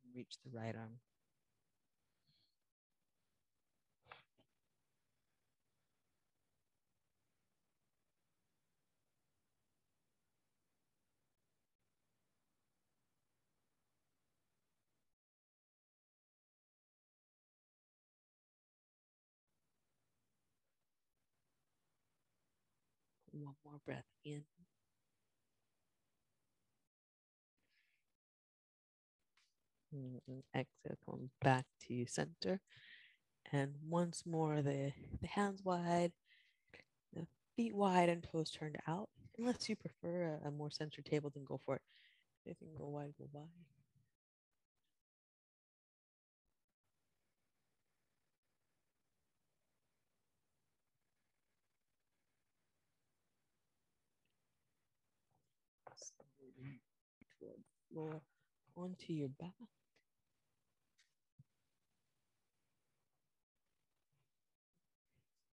and 0.04 0.14
reach 0.14 0.34
the 0.44 0.50
right 0.52 0.76
arm. 0.76 0.98
One 23.42 23.54
more 23.64 23.80
breath 23.84 24.04
in. 24.24 24.42
And 29.92 30.42
exhale, 30.54 30.96
come 31.04 31.30
back 31.42 31.64
to 31.88 32.06
center. 32.06 32.60
And 33.52 33.74
once 33.88 34.22
more, 34.24 34.62
the, 34.62 34.92
the 35.20 35.26
hands 35.26 35.62
wide, 35.64 36.12
the 37.12 37.26
feet 37.56 37.74
wide, 37.74 38.08
and 38.08 38.22
toes 38.22 38.50
turned 38.50 38.76
out. 38.86 39.08
Unless 39.38 39.68
you 39.68 39.74
prefer 39.74 40.38
a, 40.44 40.48
a 40.48 40.50
more 40.52 40.70
centered 40.70 41.06
table, 41.06 41.32
then 41.34 41.44
go 41.44 41.58
for 41.64 41.76
it. 41.76 41.82
If 42.46 42.56
you 42.60 42.68
can 42.68 42.76
go 42.76 42.88
wide, 42.90 43.14
go 43.18 43.28
wide. 43.32 43.48
Floor, 57.92 58.22
onto 58.76 59.12
your 59.12 59.28
back. 59.28 59.54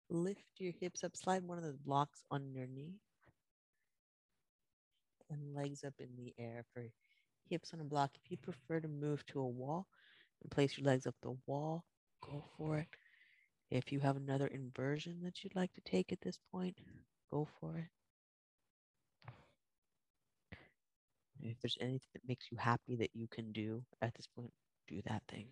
Lift 0.10 0.44
your 0.58 0.74
hips 0.80 1.04
up, 1.04 1.18
slide 1.18 1.44
one 1.44 1.58
of 1.58 1.64
the 1.64 1.74
blocks 1.74 2.24
underneath. 2.32 3.00
And 5.30 5.56
legs 5.56 5.84
up 5.84 5.96
in 6.00 6.10
the 6.16 6.34
air 6.38 6.64
for 6.74 6.84
hips 7.50 7.74
on 7.74 7.82
a 7.82 7.84
block. 7.84 8.12
If 8.24 8.32
you 8.32 8.38
prefer 8.38 8.80
to 8.80 8.88
move 8.88 9.26
to 9.28 9.40
a 9.40 9.48
wall 9.48 9.88
and 10.42 10.52
place 10.52 10.78
your 10.78 10.86
legs 10.86 11.08
up 11.08 11.16
the 11.22 11.36
wall, 11.48 11.84
go 12.22 12.44
for 12.58 12.78
it. 12.78 12.88
If 13.72 13.92
you 13.92 14.00
have 14.02 14.16
another 14.16 14.48
inversion 14.48 15.22
that 15.24 15.44
you'd 15.44 15.56
like 15.56 15.74
to 15.74 15.82
take 15.82 16.12
at 16.12 16.22
this 16.22 16.38
point, 16.52 16.78
go 17.32 17.48
for 17.60 17.78
it. 17.80 18.05
If 21.50 21.62
there's 21.62 21.78
anything 21.82 22.10
that 22.14 22.28
makes 22.28 22.48
you 22.52 22.58
happy 22.58 22.96
that 22.98 23.12
you 23.16 23.28
can 23.28 23.52
do 23.52 23.84
at 24.02 24.14
this 24.16 24.28
point, 24.28 24.54
do 24.88 25.02
that 25.06 25.24
thing. 25.30 25.48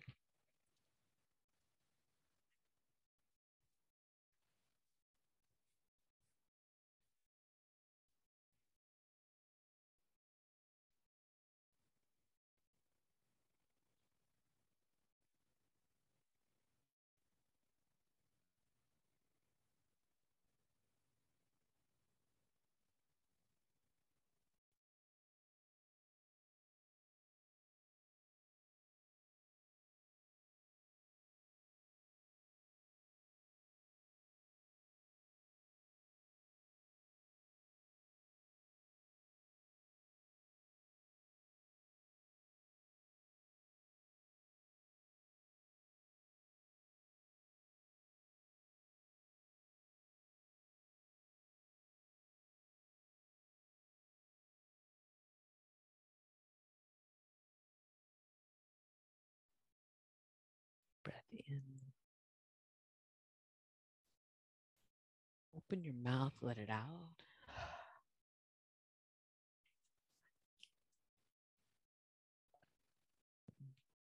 Open 65.68 65.82
your 65.84 65.94
mouth, 65.94 66.32
let 66.42 66.58
it 66.58 66.70
out. 66.70 67.22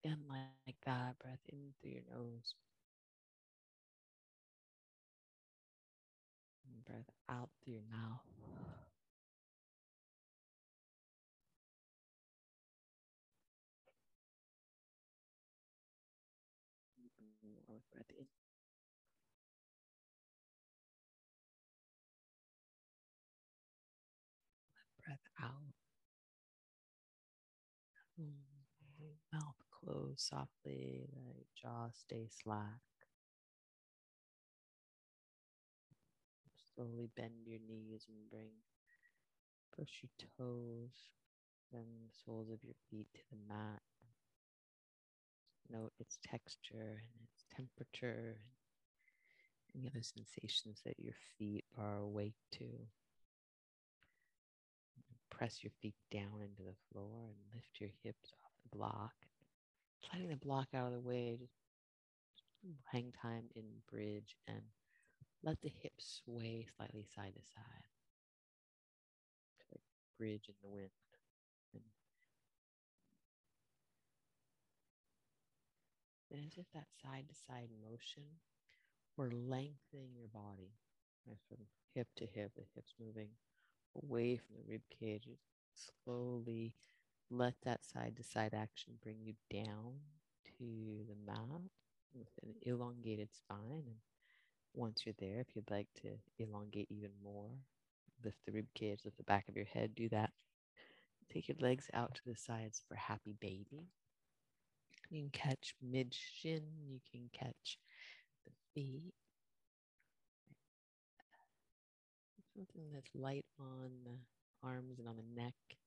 And 0.04 0.28
like 0.28 0.76
that, 0.86 1.18
breath 1.20 1.40
in 1.48 1.74
through 1.82 1.92
your 1.92 2.02
nose. 2.12 2.54
And 6.66 6.86
breath 6.86 7.10
out 7.28 7.50
through 7.62 7.74
your 7.74 7.84
mouth. 7.92 8.29
Softly, 30.16 31.08
let 31.26 31.46
jaw 31.62 31.90
stay 31.92 32.28
slack. 32.30 32.82
Slowly 36.76 37.10
bend 37.16 37.46
your 37.46 37.60
knees 37.68 38.06
and 38.08 38.30
bring, 38.30 38.52
push 39.76 39.90
your 40.02 40.12
toes, 40.38 40.92
then 41.72 41.86
the 42.02 42.14
soles 42.26 42.50
of 42.50 42.64
your 42.64 42.76
feet 42.90 43.08
to 43.14 43.22
the 43.32 43.54
mat. 43.54 43.82
Note 45.72 45.94
its 46.00 46.18
texture 46.24 47.04
and 47.04 47.24
its 47.24 47.46
temperature 47.56 48.38
and 48.40 48.50
any 49.76 49.88
other 49.88 50.02
sensations 50.02 50.82
that 50.86 51.00
your 51.00 51.14
feet 51.38 51.66
are 51.78 51.98
awake 51.98 52.40
to. 52.52 52.66
Press 55.30 55.64
your 55.64 55.72
feet 55.82 55.96
down 56.12 56.42
into 56.42 56.64
the 56.64 56.76
floor 56.92 57.28
and 57.28 57.54
lift 57.54 57.80
your 57.80 57.92
hips 58.04 58.32
off 58.44 58.52
the 58.64 58.76
block. 58.78 59.14
Sliding 60.02 60.30
the 60.30 60.38
block 60.38 60.68
out 60.74 60.88
of 60.88 60.94
the 60.94 61.00
way, 61.00 61.38
just 61.40 61.54
hang 62.92 63.12
time 63.22 63.46
in 63.56 63.64
bridge 63.92 64.36
and 64.48 64.62
let 65.44 65.62
the 65.62 65.72
hips 65.82 66.22
sway 66.26 66.66
slightly 66.76 67.06
side 67.16 67.34
to 67.36 67.42
side. 67.42 67.84
Bridge 70.18 70.50
in 70.50 70.56
the 70.62 70.70
wind. 70.70 70.90
And 76.32 76.46
as 76.46 76.58
if 76.58 76.66
that 76.74 76.88
side 77.02 77.26
to 77.28 77.36
side 77.36 77.70
motion, 77.90 78.24
we're 79.18 79.32
lengthening 79.32 80.14
your 80.16 80.28
body 80.28 80.74
right, 81.28 81.38
from 81.48 81.58
hip 81.96 82.08
to 82.18 82.26
hip, 82.26 82.52
the 82.56 82.64
hips 82.76 82.94
moving 83.00 83.30
away 84.04 84.38
from 84.38 84.56
the 84.56 84.72
rib 84.72 84.82
cage. 85.00 85.28
Slowly 85.74 86.74
let 87.32 87.54
that 87.64 87.86
side 87.86 88.16
to 88.18 88.24
side 88.24 88.54
action 88.54 88.94
bring 89.04 89.18
you 89.24 89.34
down 89.52 89.94
to 90.58 91.06
the 91.08 91.16
mat 91.26 91.62
with 92.14 92.30
an 92.44 92.56
elongated 92.64 93.30
spine. 93.34 93.84
And 93.86 93.98
once 94.74 95.04
you're 95.06 95.16
there, 95.20 95.40
if 95.40 95.56
you'd 95.56 95.70
like 95.72 95.88
to 96.02 96.10
elongate 96.38 96.88
even 96.90 97.12
more, 97.24 97.52
lift 98.24 98.38
the 98.46 98.52
rib 98.52 98.68
cage, 98.74 99.02
lift 99.06 99.18
the 99.18 99.24
back 99.24 99.48
of 99.48 99.56
your 99.56 99.66
head, 99.66 99.96
do 99.96 100.10
that. 100.10 100.32
Take 101.32 101.48
your 101.48 101.58
legs 101.60 101.90
out 101.94 102.16
to 102.16 102.22
the 102.26 102.36
sides 102.36 102.82
for 102.88 102.96
happy 102.96 103.36
baby. 103.40 103.88
You 105.10 105.22
can 105.22 105.30
catch 105.32 105.76
mid 105.82 106.14
shin, 106.14 106.64
you 106.88 107.00
can 107.12 107.30
catch 107.34 107.78
the 108.46 108.52
feet. 108.74 109.14
Something 112.56 112.92
that's 112.94 113.10
light 113.16 113.46
on 113.60 113.92
the 114.04 114.18
arms 114.68 115.00
and 115.00 115.08
on 115.08 115.16
the 115.16 115.42
neck. 115.42 115.79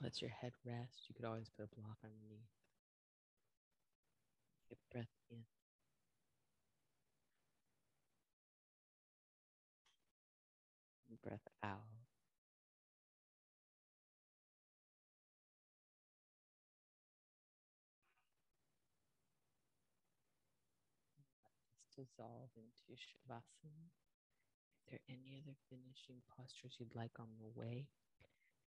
Let 0.00 0.20
your 0.20 0.30
head 0.30 0.52
rest. 0.66 1.08
You 1.08 1.14
could 1.14 1.24
always 1.24 1.48
put 1.48 1.64
a 1.64 1.80
block 1.80 1.98
underneath. 2.02 2.50
Get 4.68 4.78
breath 4.90 5.06
in. 5.30 5.44
Breath 11.22 11.46
out. 11.62 12.02
dissolve 22.02 22.50
into 22.56 22.98
Shavasana. 22.98 23.86
Are 23.86 24.90
there 24.90 25.04
any 25.08 25.36
other 25.38 25.54
finishing 25.70 26.24
postures 26.36 26.74
you'd 26.78 26.94
like 26.96 27.20
on 27.20 27.28
the 27.38 27.52
way? 27.54 27.86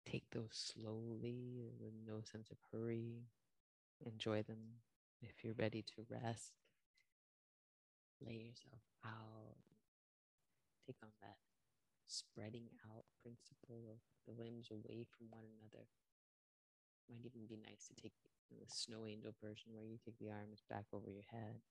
Take 0.06 0.30
those 0.32 0.54
slowly 0.54 1.72
with 1.80 1.94
no 2.08 2.22
sense 2.22 2.50
of 2.52 2.58
hurry. 2.72 3.26
Enjoy 4.06 4.44
them. 4.44 4.82
If 5.22 5.44
you're 5.44 5.58
ready 5.58 5.82
to 5.96 6.06
rest, 6.10 6.54
lay 8.22 8.34
yourself 8.34 8.82
out. 9.06 9.58
Take 10.86 10.98
on 11.02 11.10
that 11.22 11.38
spreading 12.06 12.70
out 12.94 13.06
principle 13.22 13.90
of 13.90 14.00
the 14.28 14.38
limbs 14.38 14.70
away 14.70 15.06
from 15.10 15.28
one 15.32 15.46
another. 15.58 15.90
Might 17.10 17.26
even 17.26 17.48
be 17.48 17.58
nice 17.58 17.90
to 17.90 17.96
take 17.96 18.14
the 18.50 18.66
snow 18.68 19.06
angel 19.06 19.34
version 19.42 19.74
where 19.74 19.86
you 19.86 19.98
take 20.04 20.18
the 20.18 20.30
arms 20.30 20.62
back 20.70 20.86
over 20.94 21.10
your 21.10 21.26
head. 21.30 21.62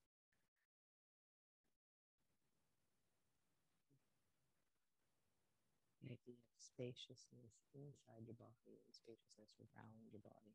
The 6.04 6.12
idea 6.12 6.36
of 6.36 6.60
spaciousness 6.60 7.64
inside 7.72 8.28
your 8.28 8.36
body 8.36 8.76
and 8.76 8.92
spaciousness 8.92 9.56
around 9.56 10.12
your 10.12 10.20
body. 10.20 10.52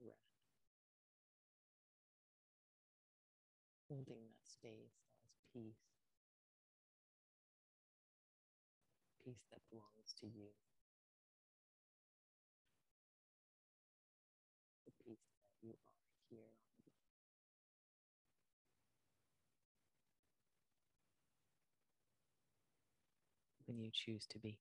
Breath. 0.00 0.16
Holding 3.90 4.24
that 4.32 4.48
space 4.48 4.96
as 5.28 5.36
peace. 5.52 5.84
Peace 9.22 9.44
that 9.52 9.60
belongs 9.68 10.16
to 10.20 10.26
you. 10.26 10.48
The 14.86 14.92
peace 15.04 15.28
that 15.36 15.52
you 15.60 15.76
are 15.76 15.92
here 16.30 16.56
when 23.72 23.80
you 23.80 23.81
choose 23.92 24.26
to 24.30 24.38
be. 24.38 24.58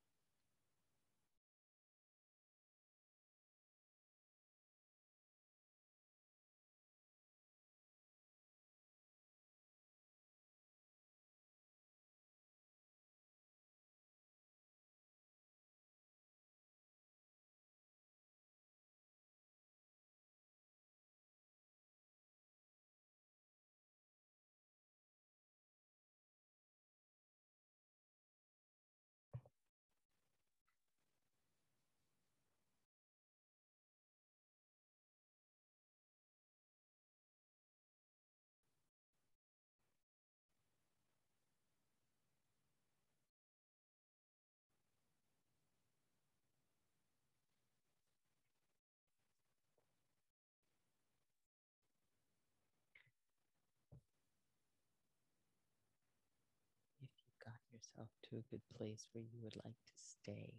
Yourself 58.02 58.10
to 58.30 58.38
a 58.38 58.50
good 58.50 58.62
place 58.78 59.08
where 59.14 59.24
you 59.24 59.40
would 59.44 59.56
like 59.64 59.76
to 59.86 59.94
stay. 59.96 60.54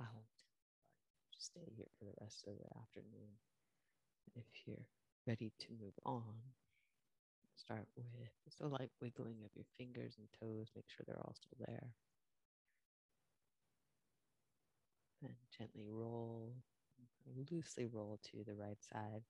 I 0.00 0.04
hope 0.04 0.26
to 1.32 1.38
stay 1.38 1.72
here 1.76 1.86
for 1.98 2.04
the 2.04 2.14
rest 2.20 2.44
of 2.46 2.54
the 2.58 2.78
afternoon. 2.78 3.38
If 4.34 4.44
you're 4.66 4.86
ready 5.26 5.52
to 5.60 5.66
move 5.80 5.94
on, 6.04 6.34
start 7.56 7.86
with 7.96 8.06
just 8.44 8.60
a 8.60 8.66
light 8.66 8.90
wiggling 9.00 9.38
of 9.44 9.50
your 9.54 9.66
fingers 9.78 10.16
and 10.18 10.28
toes. 10.40 10.70
Make 10.74 10.86
sure 10.88 11.04
they're 11.06 11.18
all 11.18 11.34
still 11.34 11.66
there. 11.66 11.90
And 15.22 15.34
gently 15.56 15.86
roll, 15.88 16.54
loosely 17.50 17.86
roll 17.86 18.18
to 18.30 18.44
the 18.44 18.54
right 18.54 18.78
side. 18.92 19.22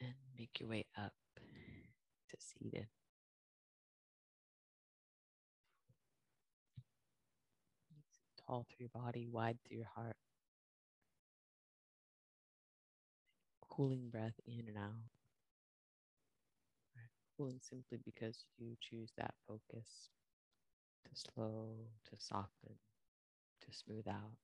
And 0.00 0.14
make 0.38 0.58
your 0.60 0.68
way 0.68 0.86
up 0.98 1.12
to 1.38 2.36
seated. 2.38 2.88
Tall 8.46 8.66
through 8.68 8.88
your 8.92 9.02
body, 9.02 9.26
wide 9.26 9.58
through 9.66 9.78
your 9.78 9.90
heart. 9.94 10.16
Cooling 13.68 14.10
breath 14.10 14.38
in 14.46 14.68
and 14.68 14.78
out. 14.78 15.10
Right. 16.96 17.10
Cooling 17.36 17.60
simply 17.60 17.98
because 18.04 18.44
you 18.58 18.76
choose 18.80 19.12
that 19.16 19.34
focus 19.46 20.10
to 21.04 21.10
slow, 21.14 21.88
to 22.10 22.16
soften, 22.18 22.76
to 23.62 23.72
smooth 23.72 24.08
out. 24.08 24.36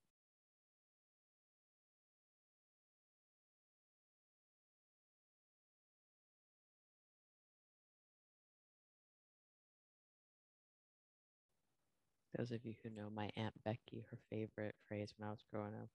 Those 12.40 12.52
of 12.52 12.64
you 12.64 12.72
who 12.82 12.88
know 12.88 13.10
my 13.14 13.28
Aunt 13.36 13.52
Becky, 13.66 14.02
her 14.10 14.16
favorite 14.30 14.74
phrase 14.88 15.12
when 15.18 15.28
I 15.28 15.30
was 15.30 15.44
growing 15.52 15.74
up 15.74 15.90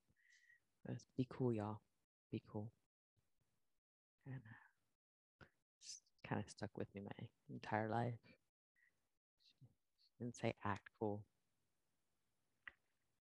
was 0.87 1.03
be 1.17 1.25
cool, 1.27 1.51
y'all. 1.51 1.79
Be 2.31 2.39
cool. 2.47 2.71
And 4.27 4.35
uh, 4.35 6.29
kind 6.29 6.39
of 6.39 6.47
stuck 6.47 6.69
with 6.77 6.87
me 6.93 7.01
my 7.01 7.27
entire 7.49 7.89
life. 7.89 8.19
She 10.05 10.23
didn't 10.23 10.35
say 10.35 10.53
act 10.63 10.87
cool. 10.99 11.23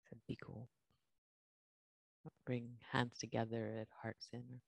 Said 0.10 0.20
be 0.28 0.38
cool. 0.44 0.68
Bring 2.46 2.72
hands 2.92 3.18
together 3.18 3.78
at 3.80 3.88
heart 4.02 4.18
center. 4.20 4.60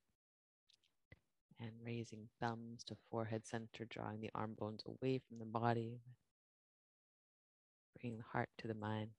And 1.60 1.72
raising 1.86 2.30
thumbs 2.40 2.86
to 2.86 2.96
forehead 3.12 3.46
center, 3.46 3.84
drawing 3.90 4.22
the 4.22 4.32
arm 4.34 4.56
bones 4.58 4.84
away 4.86 5.20
from 5.28 5.40
the 5.40 5.46
body 5.46 6.00
the 8.14 8.24
heart 8.32 8.50
to 8.60 8.68
the 8.68 8.74
mind. 8.74 9.10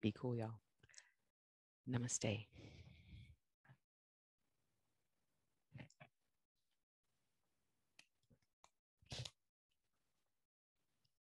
Be 0.00 0.12
cool, 0.12 0.36
y'all. 0.36 0.60
Namaste. 1.88 2.46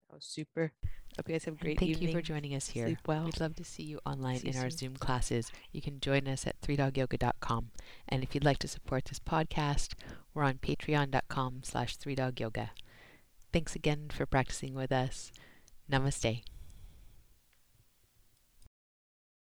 That 0.10 0.16
was 0.16 0.26
super. 0.26 0.74
Hope 1.20 1.28
you 1.28 1.36
guys 1.36 1.44
have 1.44 1.56
a 1.56 1.58
great 1.58 1.78
Thank 1.78 1.92
evening. 1.92 2.08
you 2.08 2.16
for 2.16 2.22
joining 2.22 2.56
us 2.56 2.70
here. 2.70 2.86
Sleep 2.86 3.00
well. 3.06 3.26
We'd 3.26 3.42
love 3.42 3.54
to 3.56 3.66
see 3.66 3.84
you 3.84 4.00
online 4.06 4.38
See 4.38 4.48
you 4.48 4.54
in 4.54 4.60
our 4.64 4.70
soon. 4.70 4.78
Zoom 4.78 4.96
classes. 4.96 5.52
You 5.74 5.82
can 5.82 6.00
join 6.00 6.30
us 6.30 6.48
at 6.48 6.62
3dogyoga.com. 6.62 7.72
And 8.08 8.24
if 8.24 8.34
you'd 8.34 8.46
like 8.46 8.60
to 8.60 8.70
support 8.70 9.04
this 9.04 9.20
podcast, 9.20 9.96
we're 10.34 10.44
on 10.44 10.60
patreon.com 10.60 11.64
slash 11.64 11.98
3dogyoga. 11.98 12.70
Thanks 13.52 13.76
again 13.76 14.06
for 14.10 14.26
practicing 14.26 14.74
with 14.74 14.94
us. 14.94 15.34
Namaste. 15.92 16.42